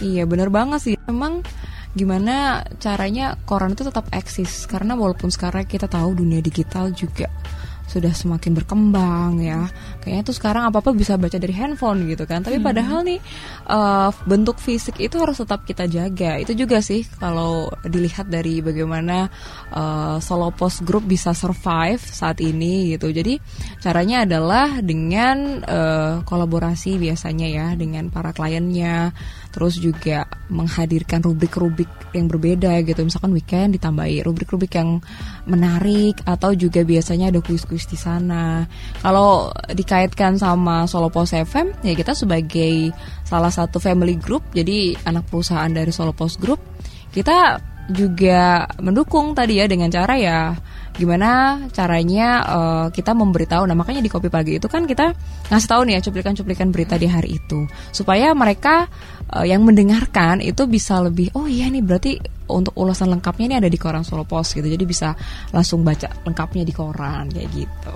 Iya 0.00 0.24
bener 0.24 0.48
banget 0.48 0.80
sih 0.82 0.94
Memang 1.06 1.44
gimana 1.92 2.60
caranya 2.76 3.38
koran 3.42 3.72
itu 3.72 3.82
tetap 3.82 4.10
eksis 4.10 4.66
Karena 4.66 4.92
walaupun 4.92 5.30
sekarang 5.30 5.64
kita 5.64 5.86
tahu 5.86 6.12
dunia 6.14 6.40
digital 6.40 6.90
juga 6.90 7.30
sudah 7.96 8.12
semakin 8.12 8.52
berkembang 8.52 9.40
ya. 9.40 9.72
Kayaknya 10.04 10.22
tuh 10.28 10.36
sekarang 10.36 10.68
apa 10.68 10.84
apa 10.84 10.92
bisa 10.92 11.16
baca 11.16 11.40
dari 11.40 11.56
handphone 11.56 12.04
gitu 12.12 12.28
kan. 12.28 12.44
Tapi 12.44 12.60
padahal 12.60 13.00
nih 13.08 13.18
eh, 13.72 14.10
bentuk 14.28 14.60
fisik 14.60 15.00
itu 15.00 15.16
harus 15.16 15.40
tetap 15.40 15.64
kita 15.64 15.88
jaga. 15.88 16.36
Itu 16.36 16.52
juga 16.52 16.84
sih 16.84 17.08
kalau 17.16 17.72
dilihat 17.88 18.28
dari 18.28 18.60
bagaimana 18.60 19.32
eh, 19.72 20.16
Solo 20.20 20.52
Post 20.52 20.84
Group 20.84 21.08
bisa 21.08 21.32
survive 21.32 22.00
saat 22.04 22.36
ini 22.44 22.92
gitu. 22.92 23.08
Jadi 23.08 23.40
caranya 23.80 24.28
adalah 24.28 24.84
dengan 24.84 25.64
eh, 25.64 26.14
kolaborasi 26.20 27.00
biasanya 27.00 27.48
ya 27.48 27.66
dengan 27.72 28.12
para 28.12 28.36
kliennya 28.36 29.16
terus 29.56 29.80
juga 29.80 30.28
menghadirkan 30.52 31.24
rubrik-rubrik 31.24 31.88
yang 32.12 32.28
berbeda 32.28 32.84
gitu. 32.84 33.00
Misalkan 33.00 33.32
weekend 33.32 33.72
ditambahi 33.80 34.20
rubrik-rubrik 34.20 34.76
yang 34.76 35.00
menarik 35.48 36.20
atau 36.28 36.52
juga 36.52 36.84
biasanya 36.84 37.32
ada 37.32 37.40
kuis-kuis 37.40 37.88
di 37.88 37.96
sana. 37.96 38.68
Kalau 39.00 39.48
dikaitkan 39.72 40.36
sama 40.36 40.84
Solo 40.84 41.08
Pos 41.08 41.32
FM 41.32 41.72
ya 41.80 41.96
kita 41.96 42.12
sebagai 42.12 42.92
salah 43.24 43.48
satu 43.48 43.80
family 43.80 44.20
group 44.20 44.44
jadi 44.52 44.92
anak 45.08 45.24
perusahaan 45.32 45.72
dari 45.72 45.88
Solo 45.88 46.12
Pos 46.12 46.36
Group 46.36 46.60
kita 47.16 47.56
juga 47.86 48.66
mendukung 48.82 49.32
tadi 49.32 49.62
ya 49.62 49.70
dengan 49.70 49.86
cara 49.88 50.18
ya 50.18 50.52
gimana 50.96 51.60
caranya 51.70 52.28
eh, 52.42 52.86
kita 52.90 53.12
memberitahu. 53.12 53.68
Nah 53.68 53.76
makanya 53.76 54.00
di 54.02 54.10
kopi 54.10 54.32
pagi 54.32 54.56
itu 54.56 54.66
kan 54.66 54.88
kita 54.88 55.12
ngasih 55.52 55.68
tahu 55.68 55.80
nih 55.86 56.00
ya 56.00 56.00
cuplikan-cuplikan 56.02 56.72
berita 56.72 56.96
di 56.96 57.06
hari 57.06 57.36
itu 57.36 57.68
supaya 57.92 58.32
mereka 58.32 58.88
eh, 59.32 59.46
yang 59.48 59.62
mendengarkan 59.62 60.38
itu 60.38 60.66
bisa 60.66 61.00
lebih 61.00 61.34
oh 61.34 61.46
iya 61.46 61.66
nih 61.66 61.82
berarti 61.82 62.12
untuk 62.46 62.74
ulasan 62.78 63.10
lengkapnya 63.10 63.46
ini 63.50 63.56
ada 63.58 63.66
di 63.66 63.74
koran 63.74 64.06
Solo 64.06 64.22
Pos 64.22 64.54
gitu 64.54 64.62
jadi 64.62 64.84
bisa 64.86 65.14
langsung 65.50 65.82
baca 65.82 66.06
lengkapnya 66.22 66.62
di 66.62 66.70
koran 66.70 67.26
kayak 67.30 67.50
gitu 67.50 67.94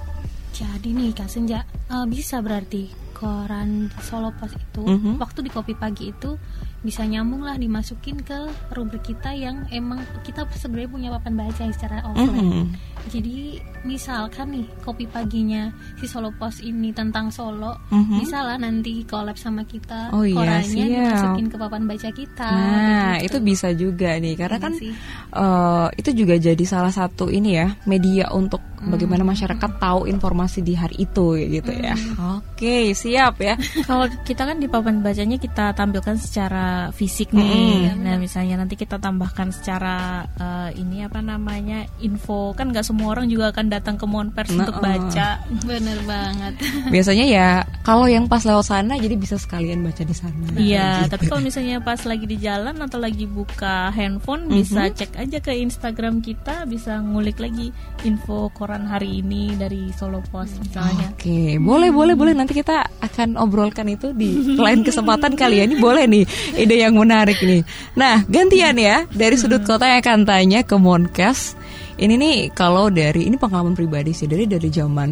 Jadi 0.61 0.93
nih 0.93 1.15
Kak 1.17 1.31
Senja 1.31 1.63
eh, 1.65 2.07
bisa 2.07 2.43
berarti 2.43 2.91
koran 3.15 3.89
Solo 4.01 4.33
Pos 4.33 4.53
itu 4.53 4.83
Mhm. 4.83 5.17
waktu 5.17 5.45
di 5.45 5.51
kopi 5.51 5.73
pagi 5.73 6.09
itu 6.09 6.35
bisa 6.81 7.05
nyambung 7.05 7.45
lah 7.45 7.61
dimasukin 7.61 8.25
ke 8.25 8.49
rubrik 8.73 9.05
kita 9.05 9.37
yang 9.37 9.69
emang 9.69 10.01
kita 10.25 10.49
sebenarnya 10.57 10.89
punya 10.89 11.09
papan 11.13 11.37
baca 11.37 11.61
yang 11.61 11.75
secara 11.77 12.01
offline. 12.03 12.41
Mhm. 12.41 12.89
Jadi 13.09 13.57
misalkan 13.80 14.52
nih 14.52 14.66
kopi 14.85 15.09
paginya 15.09 15.73
si 15.97 16.04
Solo 16.04 16.28
Pos 16.30 16.61
ini 16.61 16.92
tentang 16.92 17.33
Solo, 17.33 17.80
Mhm. 17.88 18.21
bisa 18.21 18.45
lah 18.45 18.54
nanti 18.54 19.00
collab 19.02 19.35
sama 19.35 19.64
kita 19.64 20.12
Oh 20.12 20.21
iya, 20.21 20.37
korannya 20.37 20.85
siap. 20.85 21.00
dimasukin 21.09 21.47
ke 21.49 21.57
papan 21.57 21.83
baca 21.85 22.11
kita. 22.12 22.50
Nah, 22.50 23.16
kayak 23.16 23.25
itu 23.25 23.33
gitu. 23.33 23.49
bisa 23.49 23.69
juga 23.73 24.11
nih 24.14 24.35
karena 24.37 24.57
Iya 24.57 24.62
kan 24.62 24.73
sih. 24.76 24.92
eh, 25.33 25.87
itu 25.97 26.11
juga 26.14 26.35
jadi 26.37 26.64
salah 26.64 26.92
satu 26.92 27.28
ini 27.28 27.57
ya 27.57 27.73
media 27.85 28.28
untuk 28.30 28.61
bagaimana 28.83 29.21
masyarakat 29.23 29.76
tahu 29.76 30.04
informasi 30.07 30.61
di 30.61 30.73
hari 30.73 30.97
itu 30.99 31.37
gitu 31.37 31.69
ya. 31.71 31.92
Oke, 32.35 32.92
siap 32.92 33.37
ya. 33.38 33.52
Kalau 33.85 34.09
kita 34.23 34.45
kan 34.45 34.57
di 34.57 34.66
papan 34.66 35.00
bacanya 35.00 35.37
kita 35.37 35.73
tampilkan 35.73 36.16
secara 36.16 36.88
fisik 36.90 37.28
nih. 37.30 37.92
Nah, 37.95 38.16
misalnya 38.16 38.57
nanti 38.57 38.76
kita 38.76 38.97
tambahkan 38.97 39.52
secara 39.52 40.25
eh, 40.30 40.71
ini 40.76 41.00
apa 41.02 41.21
namanya 41.21 41.85
info 41.99 42.52
kan 42.52 42.69
nggak 42.69 42.85
semua 42.90 43.14
orang 43.14 43.30
juga 43.30 43.54
akan 43.54 43.70
datang 43.70 43.94
ke 43.94 44.02
Monpers 44.02 44.50
Nah, 44.50 44.66
untuk 44.66 44.76
eh. 44.76 44.82
baca. 44.82 45.28
Bener 45.62 45.99
banget. 46.02 46.52
Biasanya 46.94 47.25
ya 47.25 47.49
kalau 47.80 48.04
yang 48.04 48.26
pas 48.26 48.42
lewat 48.42 48.66
sana 48.66 48.99
jadi 48.99 49.14
bisa 49.14 49.38
sekalian 49.38 49.80
baca 49.80 50.02
di 50.02 50.11
sana. 50.11 50.42
Iya, 50.59 51.06
Gitu. 51.06 51.11
tapi 51.14 51.25
kalau 51.26 51.40
misalnya 51.40 51.78
pas 51.78 52.02
lagi 52.02 52.26
di 52.26 52.37
jalan 52.37 52.75
atau 52.76 52.99
lagi 52.99 53.25
buka 53.25 53.88
handphone 53.90 54.50
bisa 54.50 54.90
cek 54.90 55.14
aja 55.14 55.38
ke 55.38 55.54
Instagram 55.54 56.18
kita, 56.18 56.66
bisa 56.66 56.99
ngulik 56.99 57.38
lagi 57.38 57.70
info 58.02 58.50
koran 58.50 58.85
hari 58.85 59.23
ini 59.23 59.54
dari 59.54 59.94
Solo 59.94 60.18
Post 60.26 60.59
misalnya. 60.59 61.14
Oke, 61.14 61.54
boleh 61.56 61.88
boleh 61.88 62.14
boleh 62.14 62.35
nanti 62.35 62.52
kita 62.52 62.82
akan 63.00 63.37
obrolkan 63.37 63.87
itu 63.87 64.11
di 64.11 64.35
lain 64.64 64.82
kesempatan 64.82 65.32
kali 65.32 65.61
ya. 65.61 65.64
Ini 65.64 65.76
boleh 65.76 66.04
nih 66.04 66.25
ide 66.56 66.76
yang 66.76 66.97
menarik 66.97 67.38
nih. 67.38 67.62
Nah, 67.94 68.26
gantian 68.26 68.75
ya 68.75 69.06
dari 69.06 69.37
sudut 69.37 69.62
kota 69.62 69.87
yang 69.87 70.00
akan 70.00 70.25
tanya 70.25 70.61
ke 70.61 70.75
Moncast. 70.75 71.54
Ini 72.00 72.14
nih 72.16 72.37
kalau 72.57 72.88
dari 72.88 73.28
ini 73.28 73.37
pengalaman 73.37 73.76
pribadi 73.76 74.16
sih. 74.16 74.25
Dari 74.25 74.49
dari 74.49 74.73
zaman 74.73 75.11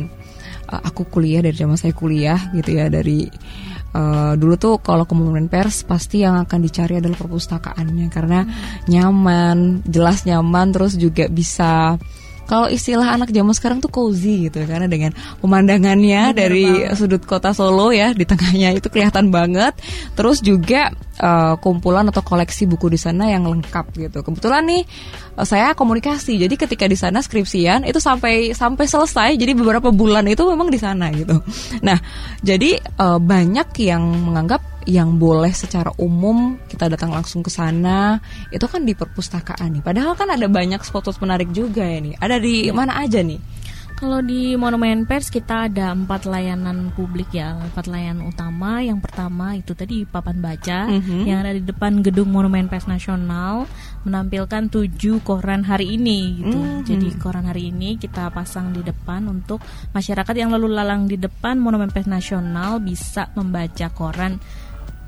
uh, 0.72 0.80
aku 0.80 1.04
kuliah 1.12 1.44
dari 1.44 1.52
zaman 1.52 1.76
saya 1.76 1.92
kuliah 1.92 2.48
gitu 2.56 2.80
ya 2.80 2.88
dari 2.88 3.28
uh, 3.92 4.32
dulu 4.40 4.54
tuh 4.56 4.74
kalau 4.80 5.04
ke 5.04 5.12
momen 5.12 5.52
pers 5.52 5.84
pasti 5.84 6.24
yang 6.24 6.40
akan 6.40 6.58
dicari 6.64 6.96
adalah 6.96 7.20
perpustakaannya. 7.20 8.08
Karena 8.08 8.40
nyaman, 8.88 9.84
jelas 9.84 10.24
nyaman 10.24 10.72
terus 10.72 10.96
juga 10.96 11.28
bisa 11.28 12.00
kalau 12.48 12.64
istilah 12.72 13.12
anak 13.12 13.28
zaman 13.28 13.52
sekarang 13.52 13.78
tuh 13.84 13.92
cozy 13.92 14.48
gitu 14.48 14.64
karena 14.64 14.88
dengan 14.88 15.12
pemandangannya 15.44 16.32
Bener 16.32 16.38
dari 16.40 16.64
banget. 16.64 16.96
sudut 16.96 17.22
kota 17.28 17.52
Solo 17.52 17.92
ya 17.92 18.16
di 18.16 18.24
tengahnya 18.24 18.72
itu 18.72 18.88
kelihatan 18.88 19.28
banget. 19.28 19.76
Terus 20.16 20.40
juga 20.40 20.88
eh, 21.20 21.54
kumpulan 21.60 22.08
atau 22.08 22.24
koleksi 22.24 22.64
buku 22.64 22.88
di 22.88 22.96
sana 22.96 23.28
yang 23.28 23.44
lengkap 23.44 23.92
gitu. 23.92 24.24
Kebetulan 24.24 24.64
nih 24.64 24.82
eh, 25.36 25.44
saya 25.44 25.76
komunikasi. 25.76 26.40
Jadi 26.40 26.56
ketika 26.56 26.88
di 26.88 26.96
sana 26.96 27.20
skripsian 27.20 27.84
itu 27.84 28.00
sampai 28.00 28.56
sampai 28.56 28.84
selesai. 28.88 29.36
Jadi 29.36 29.52
beberapa 29.52 29.92
bulan 29.92 30.24
itu 30.24 30.48
memang 30.48 30.72
di 30.72 30.80
sana 30.80 31.12
gitu. 31.12 31.44
Nah, 31.84 32.00
jadi 32.40 32.80
eh, 32.80 33.18
banyak 33.20 33.68
yang 33.84 34.02
menganggap 34.24 34.77
yang 34.88 35.20
boleh 35.20 35.52
secara 35.52 35.92
umum 36.00 36.56
kita 36.64 36.88
datang 36.88 37.12
langsung 37.12 37.44
ke 37.44 37.52
sana 37.52 38.16
itu 38.48 38.64
kan 38.64 38.88
di 38.88 38.96
perpustakaan 38.96 39.76
nih. 39.76 39.84
Padahal 39.84 40.16
kan 40.16 40.32
ada 40.32 40.48
banyak 40.48 40.80
spot-spot 40.80 41.20
menarik 41.20 41.52
juga 41.52 41.84
ya 41.84 42.00
nih. 42.00 42.16
Ada 42.16 42.40
di 42.40 42.72
mana 42.72 42.96
aja 43.04 43.20
nih? 43.20 43.36
Kalau 43.98 44.22
di 44.22 44.54
Monumen 44.54 45.10
Pers 45.10 45.26
kita 45.26 45.66
ada 45.66 45.90
empat 45.90 46.22
layanan 46.22 46.94
publik 46.94 47.34
ya, 47.34 47.58
empat 47.58 47.90
layanan 47.90 48.30
utama. 48.30 48.78
Yang 48.78 49.10
pertama 49.10 49.58
itu 49.58 49.74
tadi 49.74 50.06
papan 50.06 50.38
baca 50.38 50.86
Mhm. 50.86 51.26
yang 51.26 51.42
ada 51.42 51.50
di 51.50 51.66
depan 51.66 51.98
gedung 51.98 52.30
Monumen 52.30 52.70
Pers 52.70 52.86
Nasional 52.86 53.66
menampilkan 54.06 54.70
tujuh 54.70 55.18
koran 55.26 55.66
hari 55.66 55.98
ini 55.98 56.38
gitu. 56.38 56.62
Mhm. 56.62 56.86
Jadi 56.86 57.08
koran 57.18 57.50
hari 57.50 57.74
ini 57.74 57.98
kita 57.98 58.30
pasang 58.30 58.70
di 58.70 58.86
depan 58.86 59.26
untuk 59.26 59.58
masyarakat 59.90 60.34
yang 60.38 60.54
lalu 60.54 60.70
lalang 60.70 61.10
di 61.10 61.18
depan 61.18 61.58
Monumen 61.58 61.90
Pers 61.90 62.06
Nasional 62.06 62.78
bisa 62.78 63.34
membaca 63.34 63.90
koran 63.90 64.38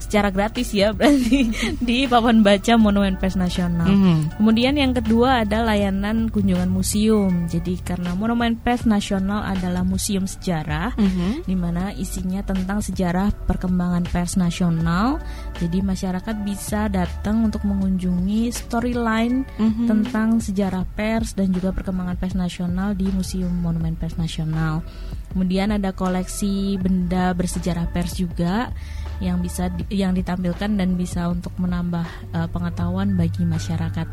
secara 0.01 0.33
gratis 0.33 0.73
ya 0.73 0.91
berarti 0.97 1.53
di 1.89 2.09
papan 2.09 2.41
baca 2.41 2.75
Monumen 2.75 3.21
Pers 3.21 3.37
Nasional. 3.37 3.87
Mhm. 3.87 4.41
Kemudian 4.41 4.75
yang 4.75 4.97
kedua 4.97 5.45
ada 5.45 5.63
layanan 5.63 6.33
kunjungan 6.33 6.73
museum. 6.73 7.47
Jadi 7.47 7.79
karena 7.85 8.17
Monumen 8.17 8.57
Pers 8.57 8.89
Nasional 8.89 9.45
adalah 9.45 9.85
museum 9.85 10.25
sejarah 10.25 10.97
Mhm. 10.97 11.45
di 11.45 11.55
mana 11.55 11.93
isinya 11.95 12.41
tentang 12.41 12.81
sejarah 12.81 13.31
perkembangan 13.47 14.09
pers 14.09 14.41
nasional. 14.41 15.21
Jadi 15.61 15.85
masyarakat 15.85 16.37
bisa 16.43 16.89
datang 16.89 17.45
untuk 17.45 17.63
mengunjungi 17.69 18.49
storyline 18.51 19.45
Mhm. 19.61 19.85
tentang 19.87 20.41
sejarah 20.41 20.89
pers 20.97 21.37
dan 21.37 21.53
juga 21.53 21.71
perkembangan 21.77 22.17
pers 22.17 22.33
nasional 22.33 22.97
di 22.97 23.13
Museum 23.13 23.53
Monumen 23.53 23.95
Pers 24.01 24.17
Nasional. 24.17 24.81
Kemudian 25.31 25.71
ada 25.71 25.95
koleksi 25.95 26.75
benda 26.81 27.31
bersejarah 27.37 27.87
pers 27.95 28.19
juga 28.19 28.75
yang 29.21 29.39
bisa 29.45 29.69
di- 29.69 30.01
yang 30.01 30.17
ditampilkan 30.17 30.75
dan 30.81 30.97
bisa 30.97 31.29
untuk 31.29 31.53
menambah 31.61 32.07
eh, 32.35 32.49
pengetahuan 32.51 33.15
bagi 33.15 33.45
masyarakat. 33.45 34.09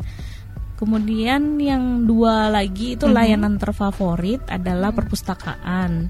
Kemudian 0.78 1.58
yang 1.58 2.06
dua 2.06 2.54
lagi 2.54 2.94
itu 2.94 3.10
layanan 3.10 3.58
terfavorit 3.58 4.46
adalah 4.46 4.94
perpustakaan. 4.94 6.06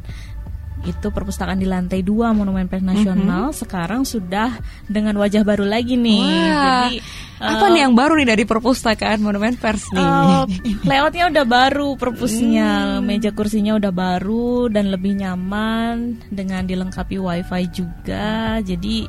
Itu 0.86 1.10
perpustakaan 1.10 1.58
di 1.58 1.66
lantai 1.66 2.06
dua 2.06 2.30
Monumen 2.30 2.70
Pers 2.70 2.84
Nasional 2.84 3.50
sekarang 3.50 4.06
sudah 4.06 4.58
dengan 4.86 5.16
wajah 5.18 5.42
baru 5.42 5.66
lagi 5.66 5.98
nih. 5.98 6.22
Wah, 6.22 6.88
Jadi 6.90 6.98
apa 7.38 7.64
eh, 7.66 7.70
nih 7.70 7.80
yang 7.86 7.94
baru 7.94 8.18
nih 8.18 8.28
dari 8.34 8.44
perpustakaan 8.46 9.18
Monumen 9.22 9.54
Pers 9.58 9.90
nih? 9.94 10.02
Eh, 10.02 10.44
layoutnya 10.88 11.30
udah 11.30 11.44
baru, 11.46 11.88
perpusnya, 11.94 12.98
meja 12.98 13.30
kursinya 13.30 13.78
udah 13.78 13.92
baru 13.94 14.70
dan 14.70 14.90
lebih 14.90 15.18
nyaman 15.18 16.18
dengan 16.30 16.66
dilengkapi 16.66 17.18
wifi 17.18 17.62
juga. 17.70 18.58
Jadi 18.62 19.06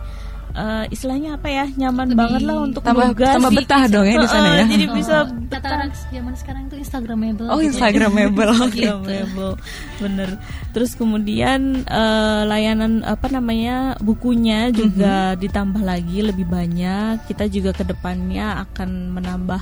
eh, 0.60 0.86
istilahnya 0.90 1.40
apa 1.40 1.48
ya, 1.48 1.66
nyaman 1.72 2.12
Lebih 2.12 2.20
banget 2.20 2.42
lah 2.44 2.56
untuk 2.60 2.82
tambah- 2.84 3.10
nugas. 3.10 3.34
tambah 3.34 3.52
betah 3.56 3.84
dong 3.88 4.04
ya 4.04 4.16
di 4.20 4.28
sana 4.28 4.50
ya. 4.52 4.64
Jadi 4.68 4.86
bisa 4.92 5.16
Oh, 5.20 5.26
kata 5.48 5.56
betah. 5.56 5.72
anak 5.80 5.92
zaman 6.06 6.34
sekarang 6.36 6.62
itu 6.68 6.76
instagramable 6.78 7.48
oh, 7.48 7.56
gitu 7.56 7.64
ya. 7.64 7.68
Instagramable. 7.72 8.52
Oke. 8.68 8.84
Instagramable. 8.84 9.54
bener. 9.98 10.30
Terus 10.70 10.92
kemudian 10.94 11.60
eh, 11.82 12.42
layanan 12.44 13.02
apa 13.02 13.28
namanya 13.28 13.78
bukunya 14.00 14.68
juga 14.70 15.34
ditambah 15.36 15.80
lagi 15.80 16.20
lebih 16.22 16.44
banyak. 16.44 17.24
Kita 17.26 17.48
juga 17.48 17.72
ke 17.72 17.84
depannya 17.84 18.60
akan 18.68 18.90
menambah 19.12 19.62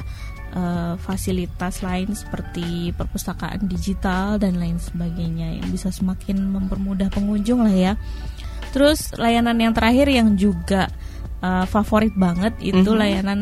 eh, 0.49 0.93
fasilitas 0.97 1.79
lain 1.79 2.12
seperti 2.12 2.89
perpustakaan 2.91 3.65
digital 3.65 4.38
dan 4.38 4.57
lain 4.57 4.77
sebagainya 4.77 5.60
yang 5.60 5.67
bisa 5.69 5.89
semakin 5.89 6.41
mempermudah 6.41 7.07
pengunjung 7.07 7.62
lah 7.62 7.75
ya. 7.75 7.93
Terus 8.69 9.13
layanan 9.13 9.57
yang 9.57 9.73
terakhir 9.73 10.07
yang 10.07 10.33
juga 10.33 10.87
eh, 11.37 11.65
favorit 11.65 12.13
banget 12.13 12.57
itu 12.59 12.81
Mhm. 12.87 12.97
layanan 12.97 13.39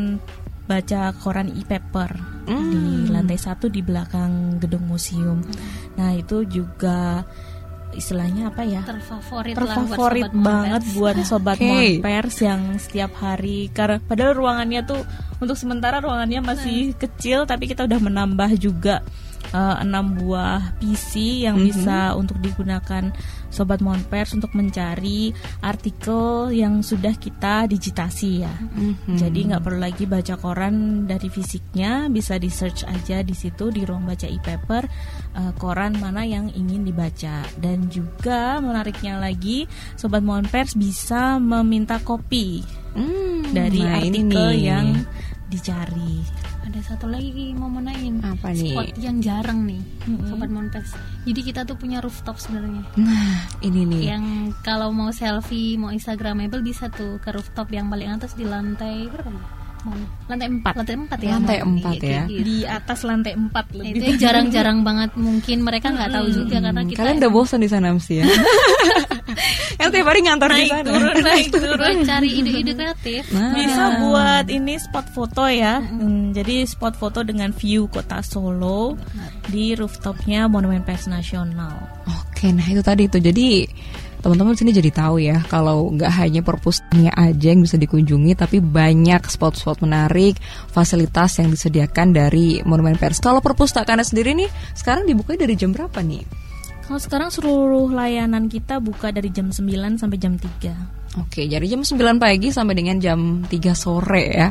baca 0.64 1.14
koran 1.16 1.48
e-paper 1.48 2.10
di 2.44 2.84
lantai 3.06 3.36
satu 3.36 3.66
di 3.66 3.80
belakang 3.80 4.58
gedung 4.58 4.84
museum. 4.84 5.40
Nah 5.94 6.12
itu 6.12 6.42
juga 6.42 7.24
istilahnya 7.90 8.50
apa 8.50 8.62
ya? 8.62 8.84
terfavorit, 8.84 9.54
lah 9.54 9.62
buat 9.64 9.72
terfavorit 9.88 10.22
sobat 10.22 10.34
banget 10.36 10.82
Monpers. 10.82 10.94
buat 10.94 11.16
sobat 11.24 11.56
Oke. 11.56 11.64
Monpers 11.66 12.36
yang 12.38 12.60
setiap 12.76 13.12
hari 13.16 13.70
karena 13.70 13.96
padahal 13.98 14.32
ruangannya 14.34 14.80
tuh 14.84 15.00
untuk 15.38 15.56
sementara 15.56 15.96
ruangannya 15.98 16.44
masih 16.44 16.92
kecil 16.94 17.48
tapi 17.48 17.64
kita 17.64 17.82
udah 17.82 17.96
menambah 17.98 18.50
juga 18.58 19.00
eh, 19.46 19.76
enam 19.80 20.12
buah 20.12 20.74
PC 20.76 21.46
yang 21.46 21.56
Mhm. 21.56 21.64
bisa 21.64 21.98
untuk 22.12 22.36
digunakan 22.36 23.14
sobat 23.56 23.80
Monpers 23.80 24.36
untuk 24.36 24.52
mencari 24.52 25.32
artikel 25.64 26.52
yang 26.52 26.84
sudah 26.84 27.16
kita 27.16 27.64
digitasi 27.64 28.44
ya. 28.44 28.52
Mhm. 28.52 29.16
Jadi 29.16 29.40
nggak 29.48 29.62
perlu 29.64 29.80
lagi 29.80 30.04
baca 30.04 30.36
koran 30.36 31.08
dari 31.08 31.32
fisiknya, 31.32 32.12
bisa 32.12 32.36
di 32.36 32.52
search 32.52 32.84
aja 32.84 33.24
di 33.24 33.32
situ 33.32 33.72
di 33.72 33.88
ruang 33.88 34.04
baca 34.04 34.28
e-paper 34.28 34.84
eh, 35.32 35.52
koran 35.56 35.96
mana 35.96 36.28
yang 36.28 36.52
ingin 36.52 36.84
dibaca. 36.84 37.48
Dan 37.56 37.88
juga 37.88 38.60
menariknya 38.60 39.16
lagi, 39.16 39.64
sobat 39.96 40.20
Monpers 40.20 40.76
bisa 40.76 41.40
meminta 41.40 41.96
kopi 42.04 42.60
Hmm, 42.96 43.52
dari 43.52 43.84
nah 43.84 44.00
artikel 44.00 44.48
yang 44.56 45.04
dicari. 45.52 46.45
Ada 46.76 46.84
satu 46.86 47.08
lagi 47.08 47.50
mau 47.50 47.66
menain 47.66 48.20
Apa 48.20 48.52
nih? 48.52 48.68
spot 48.70 48.86
yang 48.96 49.16
jarang 49.18 49.64
nih 49.64 49.80
Mm-mm. 50.04 50.28
sobat 50.28 50.46
Monpers 50.46 50.92
jadi 51.24 51.40
kita 51.42 51.60
tuh 51.62 51.74
punya 51.74 51.98
rooftop 51.98 52.36
sebenarnya 52.36 52.84
Nah, 52.94 53.32
ini 53.60 53.82
nih. 53.82 54.02
yang 54.06 54.24
kalau 54.60 54.90
mau 54.90 55.08
selfie 55.08 55.74
mau 55.74 55.88
instagramable 55.88 56.60
bisa 56.60 56.86
tuh 56.88 57.16
ke 57.16 57.32
rooftop 57.32 57.68
yang 57.70 57.88
paling 57.88 58.08
atas 58.10 58.32
di 58.32 58.44
lantai 58.44 59.08
berapa 59.08 59.32
lantai 60.26 60.48
empat 60.50 60.72
lantai 60.74 60.96
empat 60.98 61.18
ya 61.18 61.30
Lantai 61.30 61.58
empat 61.62 61.94
ya. 61.96 62.22
gitu. 62.26 62.42
Di 62.42 62.56
atas 62.62 62.98
lantai 63.00 63.32
4 63.32 63.46
Nah, 63.46 63.62
lebih. 63.72 63.90
itu 63.94 64.02
yang 64.04 64.18
jarang-jarang 64.18 64.78
banget 64.82 65.10
mungkin 65.14 65.62
mereka 65.62 65.86
nggak 65.88 66.10
tahu 66.10 66.26
juga 66.28 66.56
karena 66.60 66.82
kita 66.82 66.98
Kalian 67.00 67.18
udah 67.22 67.30
bosan 67.30 67.60
di 67.62 67.70
sana 67.70 67.88
mesti 67.88 68.14
ya? 68.16 68.26
kan 69.78 69.88
tiap 69.92 70.06
hari 70.08 70.20
ngantor 70.24 70.48
di 70.50 70.56
naik 70.56 70.70
sana. 70.72 70.88
turun 70.88 71.16
naik 71.22 71.46
turun. 71.56 71.94
Cari 72.04 72.28
ide-ide 72.32 72.72
kreatif 72.72 73.22
Nah. 73.32 73.52
Bisa 73.52 73.84
buat 74.00 74.46
ini 74.48 74.74
spot 74.80 75.06
foto 75.12 75.44
ya. 75.50 75.82
Hmm, 75.82 76.32
jadi 76.32 76.64
spot 76.64 76.94
foto 76.96 77.20
dengan 77.26 77.52
view 77.52 77.86
kota 77.90 78.24
Solo 78.24 78.96
di 79.50 79.76
rooftopnya 79.76 80.48
Monumen 80.48 80.82
Pers 80.86 81.10
Nasional. 81.10 81.76
Oke, 82.06 82.48
nah 82.54 82.64
itu 82.64 82.80
tadi 82.80 83.08
itu. 83.10 83.18
Jadi 83.20 83.66
teman-teman 84.24 84.56
di 84.56 84.58
sini 84.58 84.72
jadi 84.74 84.90
tahu 84.90 85.22
ya 85.22 85.38
kalau 85.46 85.86
nggak 85.94 86.10
hanya 86.18 86.40
perpustakaannya 86.42 87.12
aja 87.14 87.46
yang 87.52 87.62
bisa 87.62 87.76
dikunjungi, 87.76 88.32
tapi 88.34 88.58
banyak 88.58 89.22
spot-spot 89.28 89.84
menarik, 89.84 90.40
fasilitas 90.72 91.38
yang 91.38 91.52
disediakan 91.52 92.16
dari 92.16 92.60
Monumen 92.64 92.96
Pers. 92.96 93.20
Kalau 93.20 93.38
perpustakaannya 93.44 94.06
sendiri 94.06 94.32
nih, 94.34 94.50
sekarang 94.74 95.04
dibuka 95.06 95.36
dari 95.36 95.54
jam 95.54 95.70
berapa 95.70 96.00
nih? 96.02 96.45
Kalau 96.86 97.02
sekarang 97.02 97.34
seluruh 97.34 97.90
layanan 97.90 98.46
kita 98.46 98.78
buka 98.78 99.10
dari 99.10 99.26
jam 99.34 99.50
9 99.50 99.98
sampai 99.98 100.22
jam 100.22 100.38
3. 100.38 101.05
Oke, 101.16 101.48
jadi 101.48 101.64
jam 101.64 101.80
9 101.80 102.20
pagi 102.20 102.52
sampai 102.52 102.76
dengan 102.76 103.00
jam 103.00 103.40
3 103.48 103.72
sore 103.72 104.24
ya. 104.36 104.48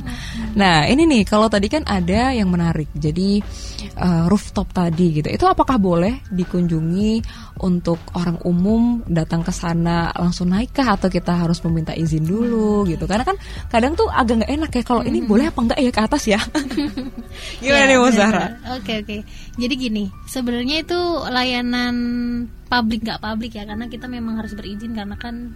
Nah, 0.58 0.90
ini 0.90 1.06
nih 1.06 1.22
kalau 1.22 1.46
tadi 1.46 1.70
kan 1.70 1.86
ada 1.86 2.34
yang 2.34 2.50
menarik. 2.50 2.90
Jadi 2.98 3.38
uh, 4.02 4.26
rooftop 4.26 4.74
tadi 4.74 5.22
gitu. 5.22 5.30
Itu 5.30 5.46
apakah 5.46 5.78
boleh 5.78 6.26
dikunjungi 6.34 7.22
untuk 7.62 8.02
orang 8.18 8.42
umum 8.44 9.06
datang 9.06 9.46
ke 9.46 9.54
sana 9.54 10.10
langsung 10.18 10.50
naik 10.50 10.74
kah 10.74 10.98
atau 10.98 11.06
kita 11.06 11.38
harus 11.38 11.62
meminta 11.70 11.94
izin 11.94 12.26
dulu 12.26 12.82
gitu. 12.90 13.06
Karena 13.06 13.22
kan 13.22 13.38
kadang 13.70 13.94
tuh 13.94 14.10
agak 14.10 14.42
nggak 14.42 14.52
enak 14.58 14.72
ya 14.74 14.84
kalau 14.84 15.02
ini 15.06 15.22
boleh 15.22 15.54
apa 15.54 15.60
enggak 15.62 15.80
ya 15.80 15.92
ke 15.94 16.02
atas 16.02 16.24
ya. 16.26 16.40
Gimana 17.62 17.86
Ya, 17.86 17.90
nih 17.94 17.98
Mas 18.02 18.18
benar. 18.18 18.18
Zahra? 18.18 18.46
Oke 18.82 18.94
oke. 19.06 19.18
Jadi 19.56 19.74
gini, 19.78 20.04
sebenarnya 20.26 20.82
itu 20.82 21.00
layanan 21.30 21.96
publik 22.68 23.06
nggak 23.06 23.22
publik 23.22 23.54
ya, 23.54 23.64
karena 23.70 23.86
kita 23.86 24.10
memang 24.10 24.42
harus 24.42 24.58
berizin 24.58 24.98
karena 24.98 25.16
kan 25.16 25.54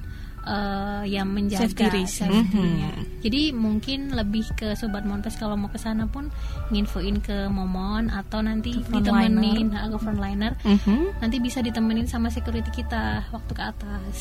eh, 0.50 1.04
yang 1.14 1.30
menjaga 1.30 1.70
Safety 1.70 1.86
risk. 1.94 2.26
safety-nya. 2.26 2.92
Jadi 3.22 3.54
mungkin 3.54 4.18
lebih 4.18 4.50
ke 4.58 4.74
sobat 4.74 5.06
Montes 5.06 5.38
kalau 5.38 5.54
mau 5.54 5.70
ke 5.70 5.78
sana 5.78 6.10
pun 6.10 6.34
nginfoin 6.74 7.22
ke 7.22 7.46
Momon 7.54 8.10
atau 8.10 8.42
nanti 8.42 8.82
Ke 8.82 8.98
ditemenin 8.98 9.70
nah, 9.70 9.86
ke 9.86 9.98
frontliner. 10.02 10.58
Mhm. 10.66 11.22
Nanti 11.22 11.38
bisa 11.38 11.62
ditemenin 11.62 12.10
sama 12.10 12.34
security 12.34 12.72
kita 12.74 13.30
waktu 13.30 13.52
ke 13.54 13.64
atas. 13.64 14.16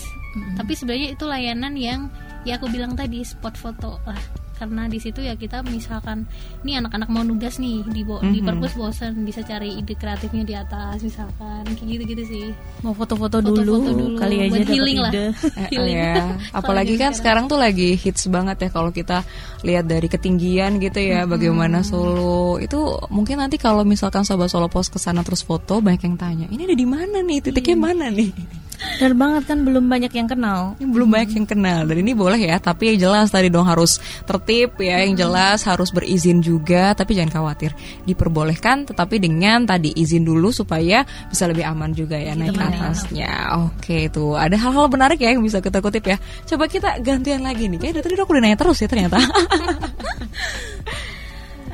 Tapi 0.55 0.73
sebenarnya 0.77 1.09
itu 1.17 1.25
layanan 1.25 1.75
yang 1.75 2.13
ya 2.45 2.61
aku 2.61 2.69
bilang 2.69 2.93
tadi 2.93 3.25
spot 3.25 3.55
foto 3.57 3.97
lah. 4.05 4.48
Karena 4.59 4.85
di 4.85 4.99
situ 4.99 5.21
ya 5.21 5.33
kita 5.33 5.63
misalkan 5.63 6.27
nih 6.61 6.77
anak-anak 6.77 7.07
mau 7.07 7.23
nugas 7.23 7.57
nih 7.57 7.87
di 7.87 8.03
bo- 8.03 8.19
di 8.21 8.39
Mhm. 8.39 8.45
perpus 8.45 8.75
bosen 8.75 9.23
bisa 9.23 9.41
cari 9.41 9.75
ide 9.75 9.95
kreatifnya 9.95 10.43
di 10.43 10.55
atas 10.55 11.01
misalkan 11.01 11.63
kayak 11.65 11.89
gitu-gitu 11.97 12.25
sih 12.27 12.47
Mau 12.81 12.93
foto-foto 12.93 13.39
Foto-foto 13.39 13.63
dulu, 13.63 13.75
dulu, 13.85 14.05
kali 14.17 14.37
aja 14.41 14.51
buat 14.53 14.69
healing 14.69 14.99
lah. 14.99 15.11
ide. 15.11 15.27
Eh, 15.59 15.69
Healing. 15.71 15.97
ya. 15.97 16.15
Apalagi 16.53 16.93
Kalau 16.93 17.03
kan 17.05 17.13
sekarang 17.13 17.45
tuh 17.47 17.57
lagi 17.57 17.95
hits 17.95 18.27
banget 18.27 18.57
ya 18.59 18.69
kalau 18.69 18.91
kita 18.91 19.23
lihat 19.61 19.85
dari 19.85 20.07
ketinggian 20.07 20.79
gitu 20.79 20.99
ya 20.99 21.23
bagaimana 21.25 21.81
Solo. 21.81 22.19
Itu 22.59 22.79
mungkin 23.09 23.39
nanti 23.39 23.57
kalau 23.57 23.83
misalkan 23.83 24.23
sobat 24.23 24.49
Solo 24.49 24.67
Pos 24.67 24.87
ke 24.87 24.97
sana 24.97 25.21
terus 25.21 25.41
foto 25.41 25.79
banyak 25.79 26.03
yang 26.03 26.17
tanya, 26.17 26.47
"Ini 26.47 26.65
ada 26.65 26.75
di 26.75 26.87
mana 26.87 27.19
nih? 27.21 27.39
Titiknya 27.41 27.77
mana 27.77 28.07
nih?" 28.09 28.31
Benar 28.79 29.15
banget 29.15 29.43
kan 29.51 29.59
belum 29.67 29.85
banyak 29.91 30.13
yang 30.15 30.29
kenal. 30.31 30.79
Ini 30.79 30.87
belum 30.87 31.09
banyak 31.11 31.31
yang 31.35 31.47
kenal 31.51 31.83
dan 31.87 31.97
ini 31.99 32.15
boleh 32.15 32.39
ya, 32.39 32.57
tapi 32.63 32.95
yang 32.95 33.11
jelas 33.11 33.31
tadi 33.31 33.51
dong 33.51 33.67
harus 33.67 33.99
tertib 34.23 34.79
ya, 34.79 35.03
yang 35.03 35.19
jelas 35.19 35.67
harus 35.67 35.91
berizin 35.91 36.39
juga, 36.39 36.95
tapi 36.95 37.19
jangan 37.19 37.43
khawatir, 37.43 37.75
diperbolehkan 38.07 38.87
tetapi 38.87 39.19
dengan 39.19 39.67
tadi 39.67 39.91
izin 39.95 40.23
dulu 40.23 40.55
supaya 40.55 41.03
bisa 41.27 41.51
lebih 41.51 41.67
aman 41.67 41.91
juga 41.91 42.19
ya 42.19 42.39
naik 42.39 42.55
ke 42.55 42.63
atasnya. 42.63 43.33
Oke 43.67 44.07
itu 44.07 44.39
ada 44.39 44.55
hal-hal 44.55 44.87
menarik 44.87 45.19
ya 45.19 45.35
yang 45.35 45.43
bisa 45.43 45.59
kita 45.59 45.83
kutip 45.83 46.07
ya. 46.07 46.17
Coba 46.47 46.71
kita 46.71 47.03
gantian 47.03 47.43
lagi 47.43 47.67
nih, 47.67 47.83
kayak 47.83 47.93
dari 47.99 48.05
tadi 48.07 48.23
aku 48.23 48.33
udah 48.35 48.43
nanya 48.47 48.59
terus 48.59 48.79
ya 48.79 48.87
ternyata. 48.87 49.19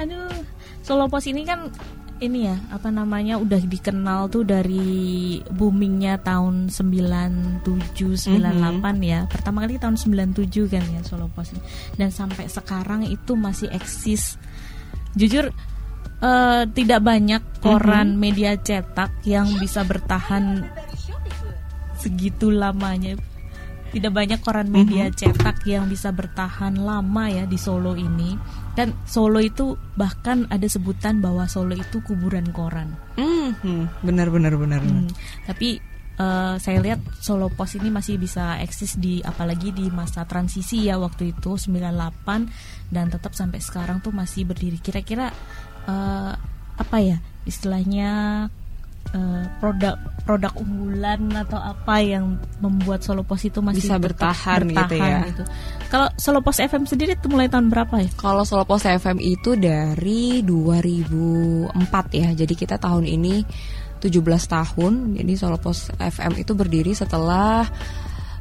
Aduh, 0.01 0.33
Solo 0.85 1.09
Pos 1.09 1.25
ini 1.29 1.45
kan 1.49 1.69
ini 2.23 2.47
ya, 2.47 2.57
apa 2.71 2.95
namanya 2.95 3.43
udah 3.43 3.59
dikenal 3.59 4.31
tuh 4.31 4.47
dari 4.47 5.43
boomingnya 5.51 6.23
tahun 6.23 6.71
97 6.71 7.65
98 7.67 8.39
ya. 9.03 9.27
Pertama 9.27 9.67
kali 9.67 9.83
tahun 9.83 9.99
97 9.99 10.71
kan 10.71 10.85
ya 10.95 11.01
Solo 11.03 11.27
Pos 11.35 11.51
ini. 11.51 11.63
Dan 11.99 12.15
sampai 12.15 12.47
sekarang 12.47 13.03
itu 13.11 13.35
masih 13.35 13.67
eksis. 13.75 14.39
Jujur 15.19 15.51
eh, 16.23 16.63
tidak 16.71 17.01
banyak 17.03 17.43
koran 17.59 18.15
media 18.15 18.55
cetak 18.55 19.11
yang 19.27 19.51
bisa 19.59 19.83
bertahan 19.83 20.63
segitu 21.99 22.55
lamanya. 22.55 23.19
Tidak 23.91 24.11
banyak 24.11 24.43
koran 24.43 24.71
media 24.71 25.11
cetak 25.11 25.67
yang 25.67 25.87
bisa 25.87 26.11
bertahan 26.15 26.79
lama 26.79 27.25
ya 27.31 27.45
di 27.47 27.59
Solo 27.59 27.99
ini. 27.99 28.64
Dan 28.75 28.95
Solo 29.07 29.39
itu 29.39 29.79
bahkan 29.95 30.51
ada 30.51 30.67
sebutan 30.67 31.23
bahwa 31.23 31.47
Solo 31.47 31.79
itu 31.79 32.03
kuburan 32.03 32.51
koran. 32.51 32.99
Hmm, 33.15 33.87
benar 34.03 34.35
benar 34.35 34.59
benar. 34.59 34.83
Hmm, 34.83 35.07
Tapi 35.47 35.79
eh, 36.19 36.55
saya 36.59 36.79
lihat 36.83 37.01
Solo 37.23 37.51
Pos 37.55 37.79
ini 37.79 37.91
masih 37.95 38.19
bisa 38.19 38.59
eksis 38.59 38.99
di 38.99 39.23
apalagi 39.23 39.71
di 39.71 39.87
masa 39.95 40.27
transisi 40.27 40.91
ya 40.91 40.99
waktu 40.99 41.35
itu 41.35 41.55
98 41.55 42.91
dan 42.91 43.07
tetap 43.11 43.33
sampai 43.39 43.63
sekarang 43.63 44.03
tuh 44.03 44.11
masih 44.11 44.43
berdiri. 44.43 44.83
Kira-kira 44.83 45.31
eh, 45.87 46.33
apa 46.75 46.97
ya 46.99 47.23
istilahnya 47.47 48.11
eh, 49.13 49.45
produk 49.61 49.97
produk 50.25 50.57
unggulan 50.57 51.21
atau 51.37 51.61
apa 51.61 52.01
yang 52.01 52.41
membuat 52.59 53.05
Solo 53.05 53.21
Pos 53.23 53.45
itu 53.45 53.61
masih 53.61 53.85
Bisa 53.85 54.01
tetap 54.01 54.05
bertahan 54.09 54.61
gitu 54.73 54.97
ya. 54.97 55.21
gitu. 55.29 55.45
Kalau 55.93 56.09
Solo 56.17 56.41
Pos 56.41 56.59
FM 56.65 56.89
sendiri 56.89 57.13
itu 57.13 57.29
mulai 57.29 57.53
tahun 57.53 57.69
berapa 57.69 57.93
ya? 58.01 58.09
Kalau 58.17 58.43
Solo 58.49 58.65
Pos 58.65 58.89
FM 58.89 59.21
itu 59.21 59.55
dari 59.61 60.41
2004 60.41 61.77
ya. 62.17 62.29
Jadi 62.33 62.55
kita 62.57 62.81
tahun 62.81 63.05
ini 63.05 63.45
17 64.01 64.11
tahun. 64.49 64.93
Jadi 65.21 65.33
Solo 65.37 65.61
Pos 65.61 65.93
FM 65.93 66.41
itu 66.41 66.53
berdiri 66.57 66.97
setelah 66.97 67.69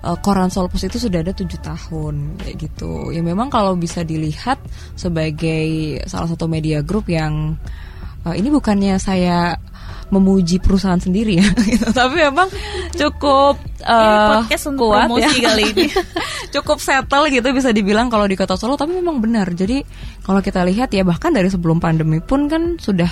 eh, 0.08 0.18
koran 0.24 0.48
Solo 0.48 0.72
Pos 0.72 0.88
itu 0.88 0.96
sudah 0.96 1.20
ada 1.20 1.36
tujuh 1.36 1.60
tahun 1.60 2.40
kayak 2.40 2.56
gitu. 2.64 3.12
Ya 3.12 3.20
memang 3.20 3.52
kalau 3.52 3.76
bisa 3.76 4.08
dilihat 4.08 4.56
sebagai 4.96 6.00
salah 6.08 6.32
satu 6.32 6.48
media 6.48 6.80
group 6.80 7.12
yang 7.12 7.60
eh, 8.24 8.36
ini 8.40 8.48
bukannya 8.48 8.96
saya 9.04 9.60
memuji 10.14 10.62
perusahaan 10.62 11.02
sendiri 11.02 11.42
ya, 11.42 11.48
gitu. 11.74 11.90
tapi 11.90 12.22
memang 12.22 12.48
cukup 12.94 13.58
Ini 13.82 14.54
eh, 14.54 14.70
kuat 14.78 15.10
ya. 15.20 15.30
kali 15.50 15.64
ini. 15.74 15.88
cukup 16.56 16.78
settle 16.78 17.26
gitu 17.34 17.50
bisa 17.50 17.74
dibilang 17.74 18.08
kalau 18.14 18.30
di 18.30 18.38
kota 18.38 18.54
Solo 18.54 18.78
tapi 18.78 18.94
memang 18.94 19.18
benar 19.18 19.50
jadi 19.52 19.82
kalau 20.22 20.40
kita 20.40 20.62
lihat 20.64 20.94
ya 20.94 21.02
bahkan 21.02 21.34
dari 21.34 21.50
sebelum 21.50 21.82
pandemi 21.82 22.22
pun 22.22 22.46
kan 22.46 22.78
sudah 22.78 23.10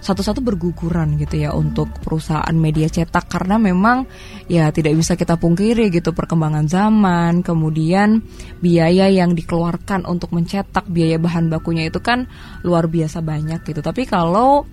satu-satu 0.00 0.40
berguguran 0.40 1.20
gitu 1.20 1.44
ya 1.44 1.52
untuk 1.52 1.92
perusahaan 2.00 2.56
media 2.56 2.88
cetak 2.88 3.28
karena 3.28 3.60
memang 3.60 4.08
ya 4.48 4.72
tidak 4.72 4.96
bisa 4.96 5.12
kita 5.14 5.36
pungkiri 5.36 5.92
gitu 5.92 6.16
perkembangan 6.16 6.66
zaman 6.66 7.44
kemudian 7.44 8.24
biaya 8.64 9.12
yang 9.12 9.36
dikeluarkan 9.36 10.08
untuk 10.08 10.32
mencetak 10.32 10.88
biaya 10.88 11.20
bahan 11.20 11.52
bakunya 11.52 11.92
itu 11.92 12.00
kan 12.00 12.26
luar 12.64 12.88
biasa 12.88 13.20
banyak 13.20 13.60
gitu 13.68 13.84
tapi 13.84 14.08
kalau 14.08 14.64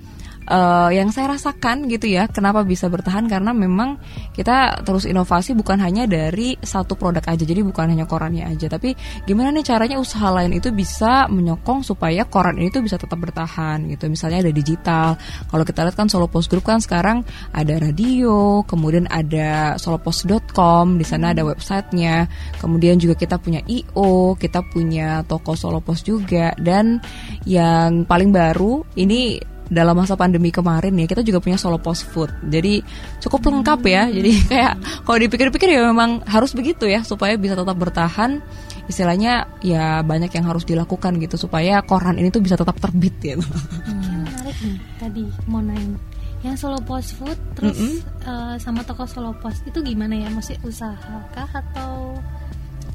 eh, 0.47 0.89
yang 0.95 1.11
saya 1.11 1.35
rasakan 1.35 1.91
gitu 1.91 2.07
ya 2.07 2.31
kenapa 2.31 2.63
bisa 2.63 2.87
bertahan? 2.87 3.27
Karena 3.27 3.51
memang 3.51 3.99
kita 4.31 4.81
terus 4.87 5.03
inovasi 5.05 5.53
bukan 5.53 5.79
hanya 5.83 6.07
dari 6.07 6.55
satu 6.57 6.95
produk 6.95 7.23
aja 7.27 7.43
jadi 7.43 7.61
bukan 7.61 7.93
hanya 7.93 8.07
korannya 8.07 8.47
aja 8.47 8.71
tapi 8.71 8.95
gimana 9.27 9.51
nih 9.51 9.65
caranya 9.67 9.97
usaha 9.99 10.31
lain 10.31 10.55
itu 10.55 10.71
bisa 10.71 11.27
menyokong 11.27 11.83
supaya 11.83 12.23
koran 12.25 12.57
ini 12.57 12.71
tuh 12.71 12.81
bisa 12.81 12.95
tetap 12.95 13.19
bertahan 13.19 13.83
gitu. 13.91 14.07
Misalnya 14.07 14.47
ada 14.47 14.51
digital 14.53 15.19
kalau 15.51 15.63
kita 15.67 15.83
lihat 15.83 15.95
kan 15.99 16.07
Solo 16.07 16.31
Post 16.31 16.47
Group 16.47 16.63
kan 16.63 16.79
sekarang 16.79 17.27
ada 17.51 17.75
radio 17.77 18.63
kemudian 18.63 19.05
ada 19.11 19.75
solopost.com 19.75 20.97
di 20.97 21.05
sana 21.05 21.35
ada 21.35 21.43
websitenya 21.43 22.27
kemudian 22.61 22.97
juga 23.01 23.17
kita 23.17 23.41
punya 23.41 23.61
IO 23.65 24.37
kita 24.37 24.63
punya 24.67 25.25
toko 25.25 25.53
Solo 25.57 25.83
Post 25.83 26.07
juga 26.07 26.53
dan 26.57 27.01
yang 27.43 28.05
paling 28.05 28.31
baru 28.31 28.85
ini 28.95 29.39
dalam 29.67 29.95
masa 29.95 30.15
pandemi 30.15 30.51
kemarin 30.51 30.95
ya 30.95 31.05
kita 31.07 31.21
juga 31.23 31.43
punya 31.43 31.59
solo 31.59 31.79
post 31.79 32.07
food. 32.07 32.31
Jadi 32.47 32.81
cukup 33.23 33.51
lengkap 33.51 33.79
ya. 33.87 34.03
Jadi 34.07 34.31
kayak 34.51 34.73
kalau 35.03 35.17
dipikir-pikir 35.19 35.67
ya 35.77 35.87
memang 35.87 36.23
harus 36.27 36.55
begitu 36.55 36.87
ya 36.87 37.03
supaya 37.03 37.35
bisa 37.35 37.55
tetap 37.55 37.77
bertahan. 37.77 38.39
Istilahnya 38.87 39.51
ya 39.59 39.99
banyak 39.99 40.31
yang 40.31 40.45
harus 40.47 40.63
dilakukan 40.63 41.19
gitu 41.19 41.35
supaya 41.35 41.83
koran 41.83 42.15
ini 42.15 42.31
tuh 42.31 42.39
bisa 42.39 42.55
tetap 42.55 42.79
terbit 42.79 43.13
gitu. 43.19 43.43
Ini 43.43 44.07
menarik 44.23 44.57
nih 44.63 44.77
tadi 44.99 45.23
mau 45.51 45.59
nanya. 45.59 45.99
Yang 46.45 46.69
Solo 46.69 46.79
Post 46.85 47.17
Food 47.17 47.37
terus 47.57 47.75
eh, 48.23 48.55
sama 48.61 48.85
toko 48.85 49.03
Solo 49.09 49.35
Post 49.41 49.67
itu 49.67 49.83
gimana 49.83 50.15
ya? 50.15 50.31
Masih 50.31 50.55
usaha 50.63 51.19
kah 51.35 51.49
atau 51.51 52.15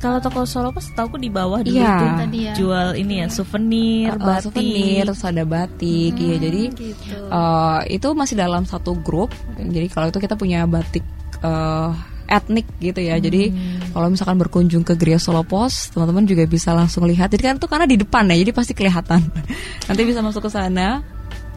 Kalau 0.02 0.18
toko 0.18 0.42
Solo 0.42 0.68
Pos 0.68 0.90
tahu 0.90 1.14
di 1.14 1.30
bawah 1.30 1.62
dulu 1.62 1.72
Iya. 1.72 1.94
tuh 1.94 2.10
Tadi 2.20 2.38
ya. 2.42 2.52
jual 2.52 2.88
ini 2.96 3.14
ya 3.22 3.26
souvenir, 3.28 4.10
Uh, 4.10 4.18
batik. 4.18 4.44
souvenir 4.50 5.02
terus 5.06 5.22
ada 5.22 5.42
batik 5.44 6.12
iya 6.16 6.36
jadi 6.36 6.62
gitu. 6.68 7.16
eh, 7.22 7.80
itu 7.88 8.08
masih 8.10 8.34
dalam 8.34 8.62
satu 8.62 8.92
grup 8.96 9.30
jadi 9.56 9.86
kalau 9.86 10.10
itu 10.10 10.18
kita 10.18 10.34
punya 10.34 10.66
batik 10.66 11.06
eh, 11.38 11.90
etnik 12.28 12.66
gitu 12.78 12.98
ya 12.98 13.14
jadi 13.16 13.52
kalau 13.90 14.08
misalkan 14.08 14.34
berkunjung 14.36 14.82
ke 14.82 14.96
Gria 14.96 15.16
Solo 15.16 15.42
Pos 15.42 15.92
teman-teman 15.92 16.24
juga 16.24 16.42
bisa 16.44 16.72
langsung 16.72 17.04
lihat 17.04 17.28
jadi 17.28 17.42
kan 17.44 17.54
itu 17.56 17.66
karena 17.66 17.84
di 17.84 17.94
depan 17.94 18.26
ya 18.26 18.36
jadi 18.36 18.50
pasti 18.50 18.72
kelihatan 18.72 19.20
nanti 19.86 20.02
bisa 20.02 20.18
masuk 20.18 20.42
ke 20.42 20.50
sana 20.50 21.04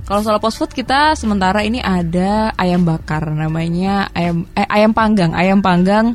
kalau 0.03 0.21
Solo 0.21 0.37
Pos 0.37 0.53
Food 0.53 0.69
kita 0.69 1.15
sementara 1.15 1.63
ini 1.63 1.79
ada 1.79 2.53
ayam 2.53 2.83
bakar 2.83 3.25
namanya 3.25 4.05
ayam 4.11 4.45
eh, 4.51 4.67
ayam 4.67 4.91
panggang 4.91 5.33
ayam 5.33 5.59
panggang 5.59 6.13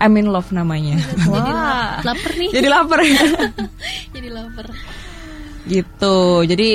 I'm 0.00 0.16
in 0.16 0.32
love 0.32 0.48
namanya. 0.50 0.96
Jadi 1.28 1.50
la- 1.52 2.00
lapar. 2.00 2.32
Nih. 2.34 2.50
Jadi 2.50 2.68
lapar 2.72 3.00
ya? 3.04 3.22
Jadi 4.16 4.28
lapar. 4.32 4.66
Gitu. 5.68 6.16
Jadi 6.48 6.70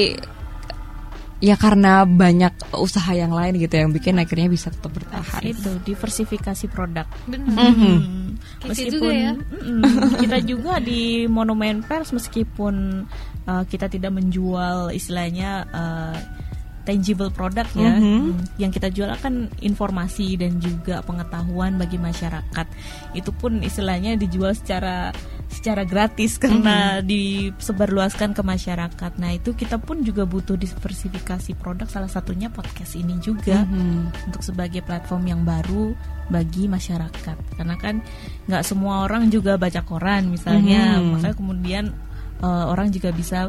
ya 1.43 1.59
karena 1.59 2.07
banyak 2.07 2.73
usaha 2.79 3.11
yang 3.11 3.35
lain 3.35 3.59
gitu 3.59 3.75
yang 3.75 3.91
bikin 3.91 4.15
akhirnya 4.21 4.47
bisa 4.47 4.69
tetap 4.71 4.93
bertahan. 4.93 5.41
Itu 5.43 5.81
diversifikasi 5.83 6.65
produk. 6.71 7.09
benar 7.27 7.75
Hmm. 7.75 8.37
Kayak 8.61 8.93
juga 8.93 9.11
ya. 9.13 9.33
mm, 9.35 9.83
kita 10.21 10.37
juga 10.45 10.77
di 10.79 11.25
Monumen 11.25 11.81
Pers 11.83 12.13
meskipun 12.13 13.05
uh, 13.45 13.63
kita 13.65 13.89
tidak 13.89 14.13
menjual 14.15 14.93
istilahnya 14.93 15.65
uh, 15.73 16.17
tangible 16.85 17.33
product 17.33 17.73
ya, 17.73 17.97
mm, 17.97 18.55
yang 18.61 18.69
kita 18.69 18.87
jual 18.87 19.09
kan 19.17 19.49
informasi 19.59 20.37
dan 20.37 20.61
juga 20.61 21.01
pengetahuan 21.01 21.75
bagi 21.75 21.97
masyarakat. 21.97 22.67
Itu 23.11 23.33
pun 23.33 23.59
istilahnya 23.59 24.15
dijual 24.15 24.53
secara 24.53 25.09
secara 25.49 25.81
gratis 25.81 26.37
karena 26.43 27.01
disebarluaskan 27.01 28.33
ke 28.33 28.41
masyarakat. 28.41 29.11
Nah 29.17 29.31
itu 29.33 29.51
kita 29.51 29.81
pun 29.81 30.01
juga 30.01 30.23
butuh 30.23 30.55
diversifikasi 30.55 31.51
produk. 31.57 31.87
Salah 31.89 32.09
satunya 32.09 32.47
podcast 32.47 32.93
ini 32.95 33.17
juga 33.19 33.65
Mhm. 33.65 34.29
untuk 34.31 34.41
sebagai 34.41 34.81
platform 34.81 35.23
yang 35.25 35.41
baru 35.41 35.97
bagi 36.25 36.65
masyarakat 36.65 37.37
karena 37.53 37.75
kan 37.77 38.01
nggak 38.45 38.65
semua 38.65 39.05
orang 39.05 39.29
juga 39.29 39.61
baca 39.61 39.85
koran 39.85 40.33
misalnya 40.33 40.97
Mhm. 40.97 41.05
makanya 41.13 41.35
kemudian 41.37 41.85
eh, 42.35 42.65
orang 42.67 42.91
juga 42.91 43.13
bisa 43.15 43.47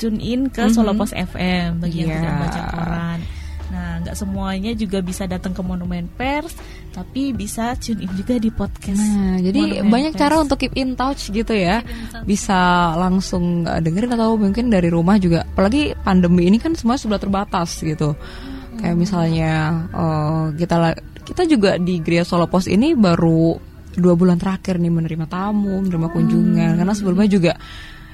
tune 0.00 0.16
in 0.18 0.48
ke 0.48 0.64
Mhm. 0.64 0.72
Solo 0.72 0.96
Pos 0.96 1.12
FM 1.12 1.78
bagi 1.78 2.00
yang 2.00 2.08
Iya. 2.08 2.18
tidak 2.18 2.36
baca 2.40 2.60
koran 2.72 3.20
Nah, 3.70 4.02
nggak 4.02 4.18
semuanya 4.18 4.74
juga 4.74 4.98
bisa 4.98 5.30
datang 5.30 5.54
ke 5.54 5.62
Monumen 5.62 6.10
Pers, 6.10 6.58
tapi 6.90 7.30
bisa 7.30 7.78
tune 7.78 8.02
in 8.02 8.10
juga 8.18 8.34
di 8.34 8.50
podcast. 8.50 8.98
Nah, 8.98 9.38
jadi 9.38 9.62
Monumen 9.78 9.86
banyak 9.86 10.12
Pers. 10.12 10.20
cara 10.20 10.34
untuk 10.42 10.58
keep 10.58 10.74
in 10.74 10.98
touch 10.98 11.30
gitu 11.30 11.54
ya. 11.54 11.78
Bisa 12.26 12.58
langsung 12.98 13.62
uh, 13.62 13.78
dengerin 13.78 14.10
atau 14.10 14.34
mungkin 14.34 14.74
dari 14.74 14.90
rumah 14.90 15.22
juga. 15.22 15.46
Apalagi 15.46 15.94
pandemi 16.02 16.50
ini 16.50 16.58
kan 16.58 16.74
semua 16.74 16.98
sudah 16.98 17.22
terbatas 17.22 17.78
gitu. 17.78 18.18
Kayak 18.74 18.96
misalnya 18.98 19.52
uh, 19.94 20.50
kita 20.50 20.74
kita 21.22 21.46
juga 21.46 21.78
di 21.78 22.02
Gria 22.02 22.26
Solo 22.26 22.50
Pos 22.50 22.66
ini 22.66 22.98
baru 22.98 23.54
dua 23.94 24.18
bulan 24.18 24.34
terakhir 24.34 24.82
nih 24.82 24.90
menerima 24.90 25.30
tamu, 25.30 25.78
menerima 25.78 26.08
kunjungan. 26.10 26.70
Karena 26.74 26.90
sebelumnya 26.90 27.30
juga 27.30 27.52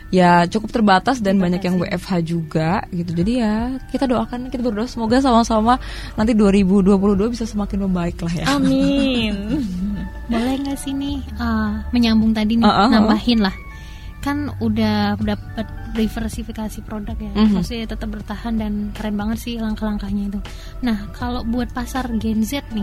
ya 0.09 0.47
cukup 0.47 0.71
terbatas 0.71 1.19
dan 1.19 1.37
banyak 1.37 1.59
yang 1.61 1.77
WFH 1.83 2.13
juga 2.23 2.85
gitu. 2.95 3.11
Jadi 3.11 3.33
ya 3.43 3.75
kita 3.91 4.07
doakan 4.07 4.49
kita 4.49 4.63
berdoa 4.63 4.87
semoga 4.87 5.19
sama-sama 5.19 5.79
nanti 6.15 6.33
2022 6.33 7.35
bisa 7.35 7.43
semakin 7.43 7.91
membaik 7.91 8.19
lah 8.23 8.35
ya. 8.35 8.47
Amin. 8.55 9.35
Boleh 10.31 10.59
nggak 10.59 10.79
sih 10.79 10.91
nih 10.91 11.23
uh, 11.39 11.87
menyambung 11.91 12.35
tadi 12.35 12.59
nih 12.59 12.67
Uh, 12.67 12.87
uh, 12.87 12.89
nambahin 12.91 13.43
lah 13.43 13.55
kan 14.19 14.51
udah 14.59 15.15
dapat 15.23 15.71
diversifikasi 15.95 16.83
produk 16.83 17.15
ya 17.15 17.31
Mhm. 17.31 17.63
maksudnya 17.63 17.87
tetap 17.87 18.11
bertahan 18.11 18.59
dan 18.59 18.91
keren 18.91 19.15
banget 19.15 19.39
sih 19.39 19.55
langkah-langkahnya 19.63 20.35
itu 20.35 20.41
nah 20.83 21.07
kalau 21.15 21.47
buat 21.47 21.71
pasar 21.71 22.11
Gen 22.19 22.43
Z 22.43 22.67
nih 22.75 22.83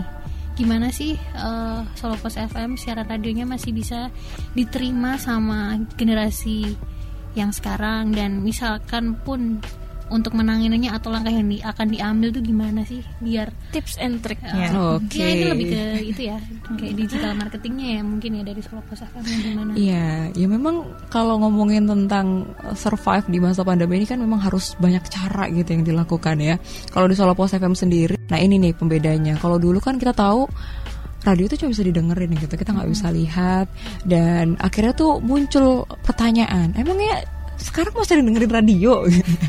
gimana 0.56 0.88
sih 0.88 1.20
uh, 1.36 1.84
Solo 2.00 2.16
Pos 2.16 2.40
FM 2.40 2.80
siaran 2.80 3.04
radionya 3.04 3.44
masih 3.44 3.76
bisa 3.76 4.08
diterima 4.56 5.20
sama 5.20 5.76
generasi 6.00 6.72
yang 7.34 7.50
sekarang 7.50 8.14
dan 8.14 8.42
misalkan 8.42 9.18
pun 9.22 9.58
untuk 10.12 10.36
menanganinya 10.36 11.00
atau 11.00 11.08
langkah 11.08 11.32
yang 11.32 11.48
di- 11.48 11.64
akan 11.64 11.88
diambil 11.88 12.28
tuh 12.28 12.44
gimana 12.44 12.84
sih 12.84 13.00
biar 13.24 13.48
Tips 13.72 13.96
and 13.96 14.20
Uh, 14.20 14.22
triknya. 14.22 14.68
Oke. 15.00 15.16
Ya 15.16 15.26
ini 15.32 15.44
lebih 15.48 15.66
ke 15.72 15.82
itu 16.04 16.20
ya 16.28 16.38
kayak 16.76 16.94
digital 16.94 17.32
marketingnya 17.34 17.98
ya 17.98 18.02
mungkin 18.04 18.30
ya 18.38 18.42
dari 18.44 18.60
Solo 18.60 18.84
Pos 18.84 19.00
FM 19.00 19.24
yang 19.24 19.40
gimana? 19.42 19.70
Iya, 19.74 20.08
ya 20.36 20.46
memang 20.46 20.86
kalau 21.08 21.40
ngomongin 21.40 21.88
tentang 21.88 22.46
uh, 22.62 22.76
survive 22.76 23.26
di 23.26 23.38
masa 23.40 23.64
pandemi 23.64 23.98
ini 23.98 24.06
kan 24.06 24.20
memang 24.20 24.38
harus 24.44 24.76
banyak 24.76 25.02
cara 25.08 25.48
gitu 25.50 25.72
yang 25.72 25.82
dilakukan 25.82 26.36
ya. 26.38 26.60
Kalau 26.92 27.08
di 27.08 27.16
Solo 27.16 27.32
Pos 27.32 27.56
FM 27.56 27.74
sendiri, 27.74 28.14
nah 28.28 28.38
ini 28.38 28.60
nih 28.60 28.76
pembedanya. 28.76 29.40
Kalau 29.40 29.56
dulu 29.56 29.80
kan 29.80 29.96
kita 29.96 30.12
tahu 30.14 30.46
radio 31.24 31.48
itu 31.48 31.56
cuma 31.64 31.72
bisa 31.72 31.84
didengerin 31.84 32.32
gitu, 32.36 32.54
kita 32.54 32.70
nggak 32.76 32.90
bisa 32.92 33.08
lihat. 33.10 33.66
Dan 34.04 34.60
akhirnya 34.60 34.92
tuh 34.92 35.18
muncul 35.24 35.88
pertanyaan, 36.04 36.76
emangnya 36.76 37.24
sekarang 37.58 37.94
masih 37.96 38.20
dengerin 38.20 38.52
radio? 38.52 38.94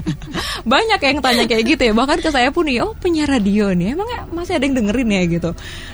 Banyak 0.71 0.99
yang 1.01 1.19
tanya 1.21 1.43
kayak 1.45 1.63
gitu 1.75 1.81
ya 1.89 1.93
bahkan 1.93 2.21
ke 2.21 2.29
saya 2.29 2.49
pun 2.49 2.65
nih 2.65 2.81
oh 2.81 2.93
punya 2.97 3.25
radio 3.27 3.69
nih 3.73 3.93
emangnya 3.93 4.29
masih 4.29 4.57
ada 4.57 4.63
yang 4.65 4.75
dengerin 4.77 5.09
ya? 5.09 5.23
Gitu. 5.27 5.51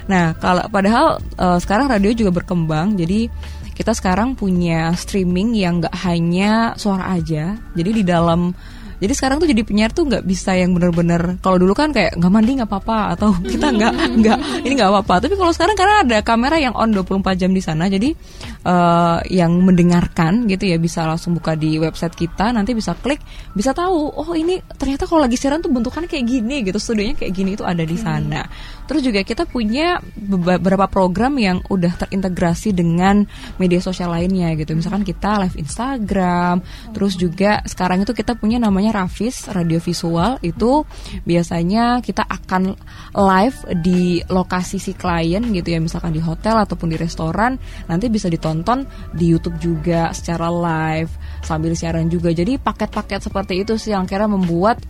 Nah 0.08 0.36
kalau 0.38 0.64
padahal 0.68 1.20
eh, 1.20 1.60
sekarang 1.60 1.88
radio 1.92 2.12
juga 2.14 2.32
berkembang 2.36 3.00
jadi 3.00 3.32
kita 3.72 3.98
sekarang 3.98 4.38
punya 4.38 4.94
streaming 4.94 5.58
yang 5.58 5.82
nggak 5.82 5.96
hanya 6.06 6.78
suara 6.78 7.18
aja 7.18 7.58
jadi 7.74 7.90
di 7.90 8.04
dalam 8.06 8.54
jadi 9.02 9.14
sekarang 9.18 9.42
tuh 9.42 9.50
jadi 9.50 9.66
penyiar 9.66 9.90
tuh 9.90 10.06
nggak 10.06 10.22
bisa 10.30 10.54
yang 10.54 10.78
bener-bener 10.78 11.42
kalau 11.42 11.58
dulu 11.58 11.74
kan 11.74 11.90
kayak 11.90 12.14
nggak 12.22 12.30
mandi 12.30 12.62
nggak 12.62 12.70
apa-apa 12.70 13.18
atau 13.18 13.34
kita 13.58 13.74
nggak 13.74 13.94
nggak 14.22 14.38
ini 14.62 14.74
nggak 14.78 14.90
apa-apa. 14.94 15.26
Tapi 15.26 15.34
kalau 15.42 15.50
sekarang 15.50 15.74
karena 15.74 15.96
ada 16.06 16.18
kamera 16.22 16.62
yang 16.62 16.78
on 16.78 16.94
24 16.94 17.34
jam 17.34 17.50
di 17.50 17.66
sana 17.66 17.90
jadi 17.90 18.14
eh, 18.62 19.18
yang 19.34 19.58
mendengarkan 19.66 20.46
gitu 20.46 20.70
ya 20.70 20.78
bisa 20.78 21.10
langsung 21.10 21.34
buka 21.34 21.58
di 21.58 21.82
website 21.82 22.14
kita 22.14 22.54
nanti 22.54 22.78
bisa 22.78 22.94
klik 22.94 23.18
bisa 23.58 23.74
tahu 23.74 24.14
oh 24.14 24.38
ini 24.38 24.62
ternyata 24.78 25.10
kalau 25.10 25.26
lagi 25.26 25.34
siaran 25.34 25.66
tuh 25.66 25.74
bentukannya 25.74 26.06
kayak 26.06 26.26
gini 26.30 26.62
gitu 26.62 26.78
studionya 26.78 27.18
kayak 27.18 27.34
gini 27.34 27.58
itu 27.58 27.66
ada 27.66 27.82
di 27.82 27.98
sana. 27.98 28.46
Terus 28.86 29.02
juga 29.02 29.26
kita 29.26 29.50
punya 29.50 29.98
beberapa 30.14 30.86
program 30.86 31.40
yang 31.42 31.64
udah 31.72 32.06
terintegrasi 32.06 32.76
dengan 32.76 33.24
media 33.58 33.80
sosial 33.82 34.14
lainnya 34.14 34.52
gitu. 34.60 34.78
Misalkan 34.78 35.02
kita 35.02 35.42
live 35.42 35.58
Instagram 35.58 36.62
terus 36.94 37.18
juga 37.18 37.66
sekarang 37.66 38.04
itu 38.06 38.14
kita 38.14 38.38
punya 38.38 38.62
namanya 38.62 38.91
Rafis 38.92 39.48
radio 39.50 39.80
visual 39.80 40.38
itu 40.44 40.84
biasanya 41.24 42.04
kita 42.04 42.28
akan 42.28 42.76
live 43.16 43.58
di 43.80 44.20
lokasi 44.28 44.78
si 44.78 44.94
klien 44.94 45.42
gitu 45.52 45.72
ya 45.72 45.80
misalkan 45.80 46.12
di 46.12 46.22
hotel 46.22 46.60
ataupun 46.62 46.92
di 46.92 46.98
restoran 47.00 47.56
nanti 47.88 48.12
bisa 48.12 48.28
ditonton 48.28 48.84
di 49.16 49.32
YouTube 49.32 49.58
juga 49.58 50.12
secara 50.12 50.52
live 50.52 51.12
sambil 51.42 51.74
siaran 51.74 52.12
juga 52.12 52.36
jadi 52.36 52.60
paket-paket 52.60 53.32
seperti 53.32 53.64
itu 53.64 53.80
sih 53.80 53.96
yang 53.96 54.06
kira 54.06 54.28
membuat 54.28 54.84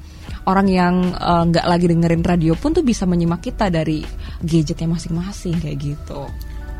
orang 0.49 0.67
yang 0.67 0.95
eh, 1.13 1.43
nggak 1.49 1.65
lagi 1.65 1.85
dengerin 1.85 2.23
radio 2.25 2.53
pun 2.57 2.73
tuh 2.73 2.81
bisa 2.81 3.05
menyimak 3.05 3.45
kita 3.45 3.69
dari 3.69 4.01
gadgetnya 4.41 4.89
masing-masing 4.89 5.57
kayak 5.61 5.77
gitu 5.77 6.21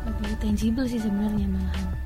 Lebih 0.02 0.34
tangible 0.42 0.86
sih 0.90 0.98
sebenarnya 0.98 1.46
malahan. 1.46 2.01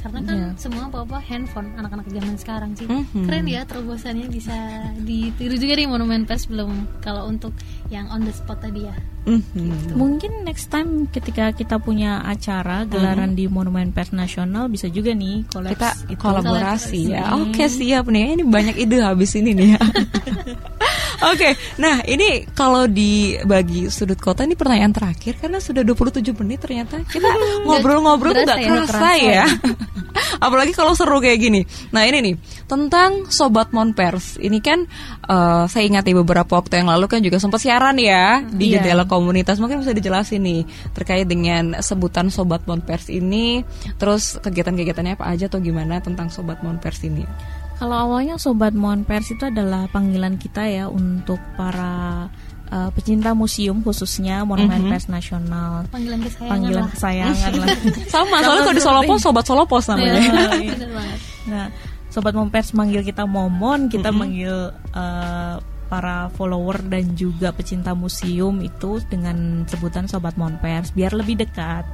Karena 0.00 0.24
kan 0.24 0.32
Iya. 0.34 0.48
semua 0.56 0.88
apa-apa 0.88 1.20
handphone 1.20 1.76
anak-anak 1.76 2.08
zaman 2.08 2.34
sekarang 2.34 2.72
sih. 2.72 2.88
Mhm. 2.88 3.28
Keren 3.28 3.44
ya 3.44 3.62
terobosannya 3.62 4.26
bisa 4.26 4.56
ditiru 4.96 5.54
juga 5.54 5.76
di 5.76 5.84
Monumen 5.84 6.24
Pers 6.24 6.48
belum 6.48 6.72
kalau 6.98 7.28
untuk 7.28 7.52
yang 7.88 8.08
on 8.08 8.24
the 8.24 8.32
spot 8.32 8.64
tadi 8.64 8.88
ya. 8.88 8.96
Mhm. 9.22 9.92
Mungkin 9.92 10.42
next 10.42 10.72
time 10.72 11.04
ketika 11.06 11.52
kita 11.52 11.76
punya 11.76 12.24
acara 12.24 12.88
gelaran 12.88 13.36
di 13.36 13.44
Monumen 13.44 13.92
Pers 13.92 14.10
Nasional 14.10 14.72
bisa 14.72 14.88
juga 14.88 15.12
nih 15.12 15.44
kolaps 15.46 15.76
kita 15.76 15.90
itu. 16.08 16.16
kolaborasi 16.16 17.00
ya. 17.12 17.28
Kolaborasi. 17.28 17.52
Oke 17.52 17.64
siap 17.68 18.04
nih. 18.08 18.24
Ini 18.34 18.42
banyak 18.42 18.76
ide 18.78 19.04
habis 19.04 19.36
ini 19.36 19.52
nih 19.52 19.68
ya. 19.76 19.80
Oke, 21.20 21.52
nah 21.76 22.00
ini 22.08 22.48
kalau 22.56 22.88
dibagi 22.88 23.92
sudut 23.92 24.16
kota 24.16 24.48
ini 24.48 24.56
pertanyaan 24.56 24.88
terakhir 24.88 25.36
karena 25.36 25.60
sudah 25.60 25.84
27 25.84 26.32
menit 26.40 26.64
ternyata 26.64 27.04
kita 27.04 27.28
ngobrol-ngobrol 27.68 28.32
nggak 28.32 28.56
ya, 28.56 28.68
nggak 28.72 28.88
kerasa 28.88 28.88
kerasa 28.88 29.10
ya. 29.20 29.44
Apalagi 30.44 30.72
kalau 30.72 30.96
seru 30.96 31.20
kayak 31.20 31.38
gini. 31.38 31.60
Nah 31.92 32.08
ini 32.08 32.18
nih 32.24 32.34
tentang 32.64 33.28
sobat 33.28 33.70
Monpers. 33.70 34.40
Ini 34.40 34.58
kan 34.64 34.88
eh, 35.28 35.64
saya 35.68 35.84
ingat 35.84 36.08
ya 36.08 36.16
beberapa 36.16 36.56
waktu 36.56 36.80
yang 36.80 36.88
lalu 36.88 37.06
kan 37.06 37.20
juga 37.20 37.36
sempat 37.36 37.60
siaran 37.60 38.00
ya 38.00 38.40
di 38.42 38.72
Iya. 38.72 38.80
jendela 38.80 39.04
komunitas. 39.04 39.60
Mungkin 39.60 39.84
bisa 39.84 39.92
dijelasin 39.92 40.40
nih 40.40 40.60
terkait 40.96 41.28
dengan 41.28 41.78
sebutan 41.84 42.32
sobat 42.32 42.64
Monpers 42.64 43.12
ini. 43.12 43.60
Terus 44.00 44.40
kegiatan-kegiatannya 44.40 45.20
apa 45.20 45.28
aja 45.28 45.46
atau 45.52 45.60
gimana 45.60 46.00
tentang 46.00 46.32
sobat 46.32 46.64
Monpers 46.64 47.04
ini? 47.04 47.22
Kalau 47.80 47.96
awalnya 47.96 48.36
Sobat 48.36 48.76
Mon 48.76 49.08
Pers 49.08 49.32
itu 49.32 49.48
adalah 49.48 49.88
panggilan 49.88 50.36
kita 50.36 50.68
ya 50.68 50.84
untuk 50.92 51.40
para 51.56 52.28
uh, 52.68 52.90
pecinta 52.92 53.32
museum 53.32 53.80
khususnya 53.80 54.44
Monumen 54.44 54.92
Pers 54.92 55.08
Nasional. 55.08 55.88
Panggilan 55.88 56.20
kesayangan 56.20 56.52
Panggilan 56.52 56.84
lah. 56.84 56.92
kesayangan 56.92 57.52
lah. 57.56 57.68
Sama, 58.12 58.36
soalnya 58.44 58.62
kalau 58.68 58.76
di 58.76 58.84
Solopos 58.84 59.18
sobat 59.24 59.44
Solopos 59.48 59.84
namanya. 59.88 60.12
Iya, 60.12 60.72
bener 60.76 60.90
banget. 60.92 61.18
Nah, 61.48 61.66
Sobat 62.12 62.34
Mon 62.36 62.52
Pers 62.52 62.76
manggil 62.76 63.00
kita 63.00 63.24
Momon, 63.24 63.88
kita 63.88 64.12
manggil 64.12 64.76
uh, 64.92 65.56
para 65.88 66.28
follower 66.36 66.84
dan 66.86 67.16
juga 67.16 67.50
pecinta 67.50 67.96
museum 67.96 68.60
itu 68.60 69.00
dengan 69.08 69.64
sebutan 69.64 70.04
Sobat 70.04 70.36
Mon 70.36 70.60
Pers 70.60 70.92
biar 70.92 71.16
lebih 71.16 71.40
dekat, 71.40 71.88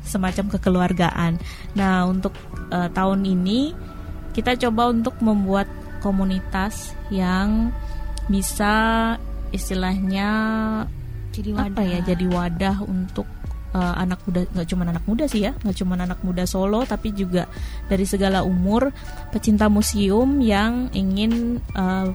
semacam 0.00 0.48
kekeluargaan. 0.56 1.36
Nah, 1.76 2.08
untuk 2.08 2.32
uh, 2.72 2.88
tahun 2.88 3.20
ini 3.28 3.94
kita 4.36 4.52
coba 4.68 4.92
untuk 4.92 5.16
membuat 5.24 5.64
komunitas 6.04 6.92
yang 7.08 7.72
bisa 8.28 9.16
istilahnya 9.48 10.28
Jadi 11.32 11.56
apa 11.56 11.80
wadah. 11.80 11.84
ya 11.88 11.98
jadi 12.04 12.26
wadah 12.28 12.76
untuk 12.84 13.24
uh, 13.72 13.94
anak 13.96 14.20
muda 14.28 14.44
nggak 14.52 14.68
cuma 14.68 14.82
anak 14.84 15.04
muda 15.08 15.24
sih 15.24 15.48
ya 15.48 15.52
nggak 15.64 15.76
cuma 15.80 15.96
anak 15.96 16.20
muda 16.20 16.44
Solo 16.44 16.84
tapi 16.84 17.16
juga 17.16 17.48
dari 17.88 18.04
segala 18.04 18.44
umur 18.44 18.92
pecinta 19.32 19.72
museum 19.72 20.44
yang 20.44 20.92
ingin 20.92 21.64
uh, 21.72 22.12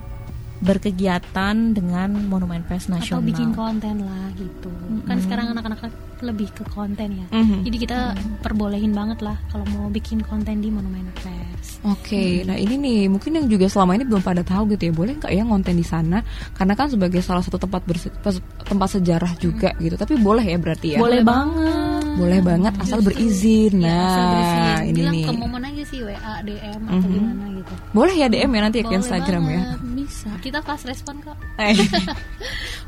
berkegiatan 0.62 1.74
dengan 1.74 2.30
Monumen 2.30 2.62
Pers 2.70 2.86
atau 2.86 3.18
Nasional. 3.18 3.26
bikin 3.26 3.50
konten 3.58 4.06
lah 4.06 4.30
gitu 4.38 4.70
kan 5.10 5.18
sekarang 5.18 5.58
anak-anak 5.58 5.90
lebih 6.24 6.50
ke 6.50 6.64
konten 6.66 7.10
ya 7.16 7.28
Mhm. 7.30 7.58
jadi 7.64 7.78
kita 7.78 7.98
perbolehin 8.40 8.92
banget 8.92 9.20
lah 9.20 9.38
kalau 9.48 9.66
mau 9.68 9.88
bikin 9.88 10.22
konten 10.22 10.58
di 10.58 10.70
monumen 10.70 11.06
pers 11.16 11.82
Oke, 11.82 12.42
nah 12.44 12.54
ini 12.54 12.74
nih 12.76 13.00
mungkin 13.08 13.34
yang 13.34 13.48
juga 13.48 13.66
selama 13.66 13.94
ini 13.94 14.06
belum 14.06 14.22
pada 14.22 14.42
tahu 14.42 14.70
gitu 14.72 14.86
ya, 14.86 14.94
boleh 14.94 15.14
nggak 15.16 15.30
ya 15.30 15.42
ngonten 15.42 15.74
di 15.74 15.82
sana? 15.84 16.22
Karena 16.52 16.74
kan 16.74 16.86
sebagai 16.88 17.18
salah 17.20 17.42
satu 17.42 17.58
tempat 17.58 17.82
berse- 17.84 18.14
tempat 18.62 18.90
sejarah 18.92 19.34
juga 19.36 19.74
gitu, 19.76 19.94
tapi 19.96 20.14
boleh 20.16 20.42
ya 20.44 20.58
berarti 20.58 20.88
ya? 20.94 21.00
Boleh 21.00 21.22
banget. 21.22 22.02
Boleh 22.14 22.38
banget 22.40 22.74
asal 22.78 23.02
berizin. 23.02 23.78
Ya, 23.80 23.98
asal 23.98 24.22
Nah, 24.22 24.30
bersihin. 24.32 24.78
ini 24.84 24.94
bilang 24.96 25.16
nih. 25.16 25.26
ke 25.26 25.34
momen 25.36 25.62
aja 25.64 25.84
sih 25.84 26.00
WA 26.04 26.34
DM 26.44 26.82
atau 26.84 26.98
Mhm. 27.00 27.10
gimana 27.12 27.46
gitu 27.52 27.74
Boleh 27.92 28.14
ya 28.16 28.28
DM 28.28 28.52
ya 28.52 28.62
nanti 28.62 28.78
ya 28.78 28.84
ke 28.84 28.94
Instagram 28.96 29.42
ya. 29.44 29.58
banget. 29.60 29.80
Bisa. 29.96 30.30
kita 30.40 30.60
fast 30.60 30.84
respon 30.84 31.18
kok 31.20 31.38
Eh, 31.58 31.74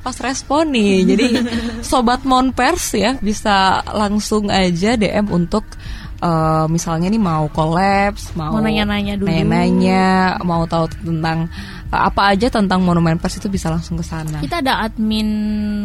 Pas 0.04 0.18
respon 0.20 0.68
nih, 0.68 1.08
jadi 1.08 1.26
sobat 1.90 2.22
Monpers 2.22 2.92
ya 2.94 3.16
bisa 3.18 3.80
langsung 3.88 4.52
aja 4.52 4.94
DM 4.94 5.32
untuk 5.32 5.64
uh, 6.20 6.68
misalnya 6.68 7.08
nih 7.08 7.18
mau 7.18 7.48
kolaps, 7.48 8.36
mau 8.36 8.52
Mau 8.52 8.60
nanya-nanya 8.60 9.16
dulu. 9.16 9.32
nanya-nanya, 9.32 10.38
mau 10.44 10.68
tahu 10.68 10.92
tentang 11.04 11.48
uh, 11.88 12.02
apa 12.08 12.36
aja 12.36 12.52
tentang 12.52 12.84
Monumen 12.84 13.16
Pers 13.16 13.40
itu 13.40 13.48
bisa 13.48 13.72
langsung 13.72 13.96
ke 13.96 14.04
sana. 14.04 14.44
Kita 14.44 14.60
ada 14.60 14.84
admin 14.84 15.28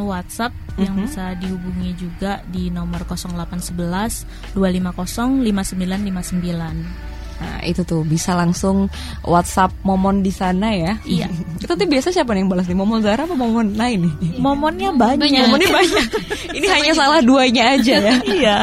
WhatsApp 0.03 0.51
yang 0.75 0.95
Mhm. 0.95 1.03
bisa 1.07 1.25
dihubungi 1.39 1.91
juga 1.95 2.43
di 2.47 2.71
nomor 2.71 3.07
0811 3.07 4.27
250 4.55 5.47
5959. 5.47 7.18
Nah, 7.39 7.63
itu 7.63 7.87
tuh 7.87 8.03
bisa 8.03 8.35
langsung 8.35 8.91
WhatsApp 9.23 9.71
Momon 9.87 10.27
di 10.27 10.35
sana 10.35 10.75
ya. 10.75 10.99
Iya. 11.07 11.31
Kita 11.63 11.79
tuh 11.79 11.87
biasa 11.87 12.11
siapa 12.11 12.35
nih 12.35 12.43
yang 12.47 12.51
balas 12.51 12.67
nih? 12.67 12.79
Momon 12.79 13.01
Zara 13.03 13.25
apa 13.27 13.35
Momon 13.39 13.79
lain 13.79 14.11
nih? 14.11 14.43
Momennya 14.43 14.91
banyak. 14.95 15.23
Banyak. 15.23 15.43
Momennya 15.47 15.71
banyak. 15.71 16.07
Ini 16.59 16.67
hanya 16.67 16.93
salah 16.99 17.21
duanya 17.23 17.79
aja 17.79 17.95
ya. 17.99 18.15
iya. 18.39 18.59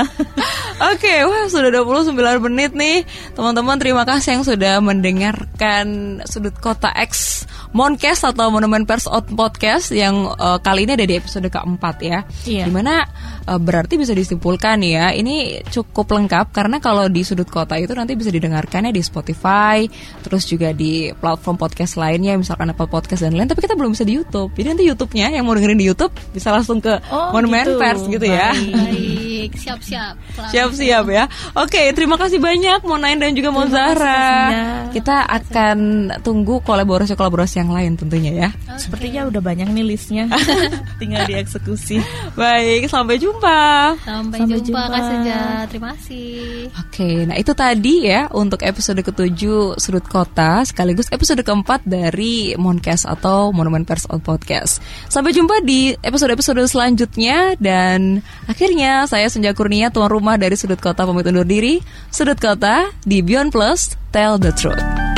Oke, 0.92 1.24
wah 1.24 1.48
sudah 1.48 1.72
29 1.72 2.20
menit 2.52 2.76
nih 2.76 3.08
Teman-teman 3.32 3.80
terima 3.80 4.04
kasih 4.04 4.36
yang 4.36 4.44
sudah 4.44 4.84
mendengarkan 4.84 6.20
Sudut 6.28 6.52
Kota 6.60 6.92
X 6.92 7.44
Moncast 7.72 8.28
atau 8.28 8.52
Monumen 8.52 8.84
Pers 8.84 9.08
Out 9.08 9.32
Podcast 9.32 9.96
Yang 9.96 10.36
eh, 10.36 10.60
kali 10.60 10.84
ini 10.84 11.00
ada 11.00 11.08
di 11.08 11.16
episode 11.16 11.48
keempat 11.48 11.96
ya 12.04 12.28
Iya. 12.44 12.68
Di 12.68 12.72
mana 12.76 13.08
eh, 13.46 13.60
berarti 13.60 13.96
bisa 13.96 14.12
disimpulkan 14.12 14.82
ya 14.82 15.10
Ini 15.10 15.66
cukup 15.70 16.10
lengkap 16.12 16.52
karena 16.52 16.78
kalau 16.78 17.06
di 17.08 17.22
Sudut 17.22 17.46
Kota 17.46 17.78
itu 17.78 17.94
nanti 17.94 18.14
bisa 18.14 18.30
didengarkannya 18.30 18.90
di 18.90 19.02
Spotify 19.02 19.86
Terus 20.22 20.46
juga 20.46 20.70
di 20.72 21.10
platform 21.12 21.56
podcast 21.56 21.96
lainnya 21.96 22.36
Misalkan 22.36 22.70
Apple 22.70 22.88
Podcast 22.88 23.22
dan 23.22 23.34
lain 23.34 23.46
Tapi 23.46 23.62
kita 23.62 23.74
belum 23.74 23.94
bisa 23.94 24.04
di 24.04 24.18
Youtube 24.18 24.52
Jadi 24.54 24.68
nanti 24.68 24.84
Youtube-nya 24.86 25.32
yang 25.32 25.46
mau 25.46 25.54
dengerin 25.54 25.78
di 25.78 25.88
Youtube 25.88 26.14
Bisa 26.32 26.50
langsung 26.50 26.82
ke 26.82 26.98
Oh, 27.08 27.30
Monumen 27.32 27.66
gitu. 27.66 27.78
Pers 27.78 28.02
gitu 28.06 28.26
ya 28.26 28.50
Baik. 28.52 29.25
Baik, 29.46 29.62
siap-siap. 29.62 30.14
Siap-siap 30.50 31.06
ya. 31.14 31.30
Oke, 31.54 31.94
terima 31.94 32.18
kasih 32.18 32.42
banyak 32.42 32.82
Monain 32.82 33.14
dan 33.22 33.38
juga 33.38 33.54
Monzara. 33.54 34.90
Kita 34.90 35.22
akan 35.22 35.78
tunggu 36.26 36.66
kolaborasi-kolaborasi 36.66 37.62
yang 37.62 37.70
lain 37.70 37.94
tentunya 37.94 38.34
ya. 38.34 38.50
Sepertinya 38.82 39.30
udah 39.30 39.38
banyak 39.46 39.70
nih 39.70 39.86
listnya. 39.86 40.26
Tinggal 41.02 41.30
dieksekusi. 41.30 42.02
Baik, 42.34 42.90
sampai 42.90 43.22
jumpa. 43.22 43.94
Sampai, 44.02 44.42
Sampai 44.42 44.58
jumpa, 44.66 44.82
jumpa. 44.82 44.94
Kak 44.98 45.02
Senja. 45.14 45.42
Terima 45.70 45.88
kasih. 45.94 46.34
Oke, 46.82 47.10
nah 47.30 47.38
itu 47.38 47.52
tadi 47.54 47.94
ya 48.10 48.26
untuk 48.34 48.66
episode 48.66 49.06
ketujuh 49.06 49.78
Sudut 49.78 50.10
Kota 50.10 50.66
sekaligus 50.66 51.06
episode 51.14 51.46
keempat 51.46 51.86
dari 51.86 52.58
Moncast 52.58 53.06
atau 53.06 53.54
Monumen 53.54 53.86
Pers 53.86 54.10
on 54.10 54.26
Podcast. 54.26 54.82
Sampai 55.06 55.38
jumpa 55.38 55.62
di 55.62 55.94
episode-episode 56.02 56.66
selanjutnya 56.66 57.54
dan 57.62 58.26
akhirnya 58.50 59.06
saya 59.06 59.35
Senja 59.36 59.52
Kurnia 59.52 59.92
tuan 59.92 60.08
rumah 60.08 60.40
dari 60.40 60.56
Sudut 60.56 60.80
Kota 60.80 61.04
pamit 61.04 61.28
undur 61.28 61.44
diri. 61.44 61.84
Sudut 62.08 62.40
Kota 62.40 62.88
di 63.04 63.20
Beyond 63.20 63.52
Plus 63.52 64.00
Tell 64.16 64.40
the 64.40 64.56
Truth. 64.56 65.15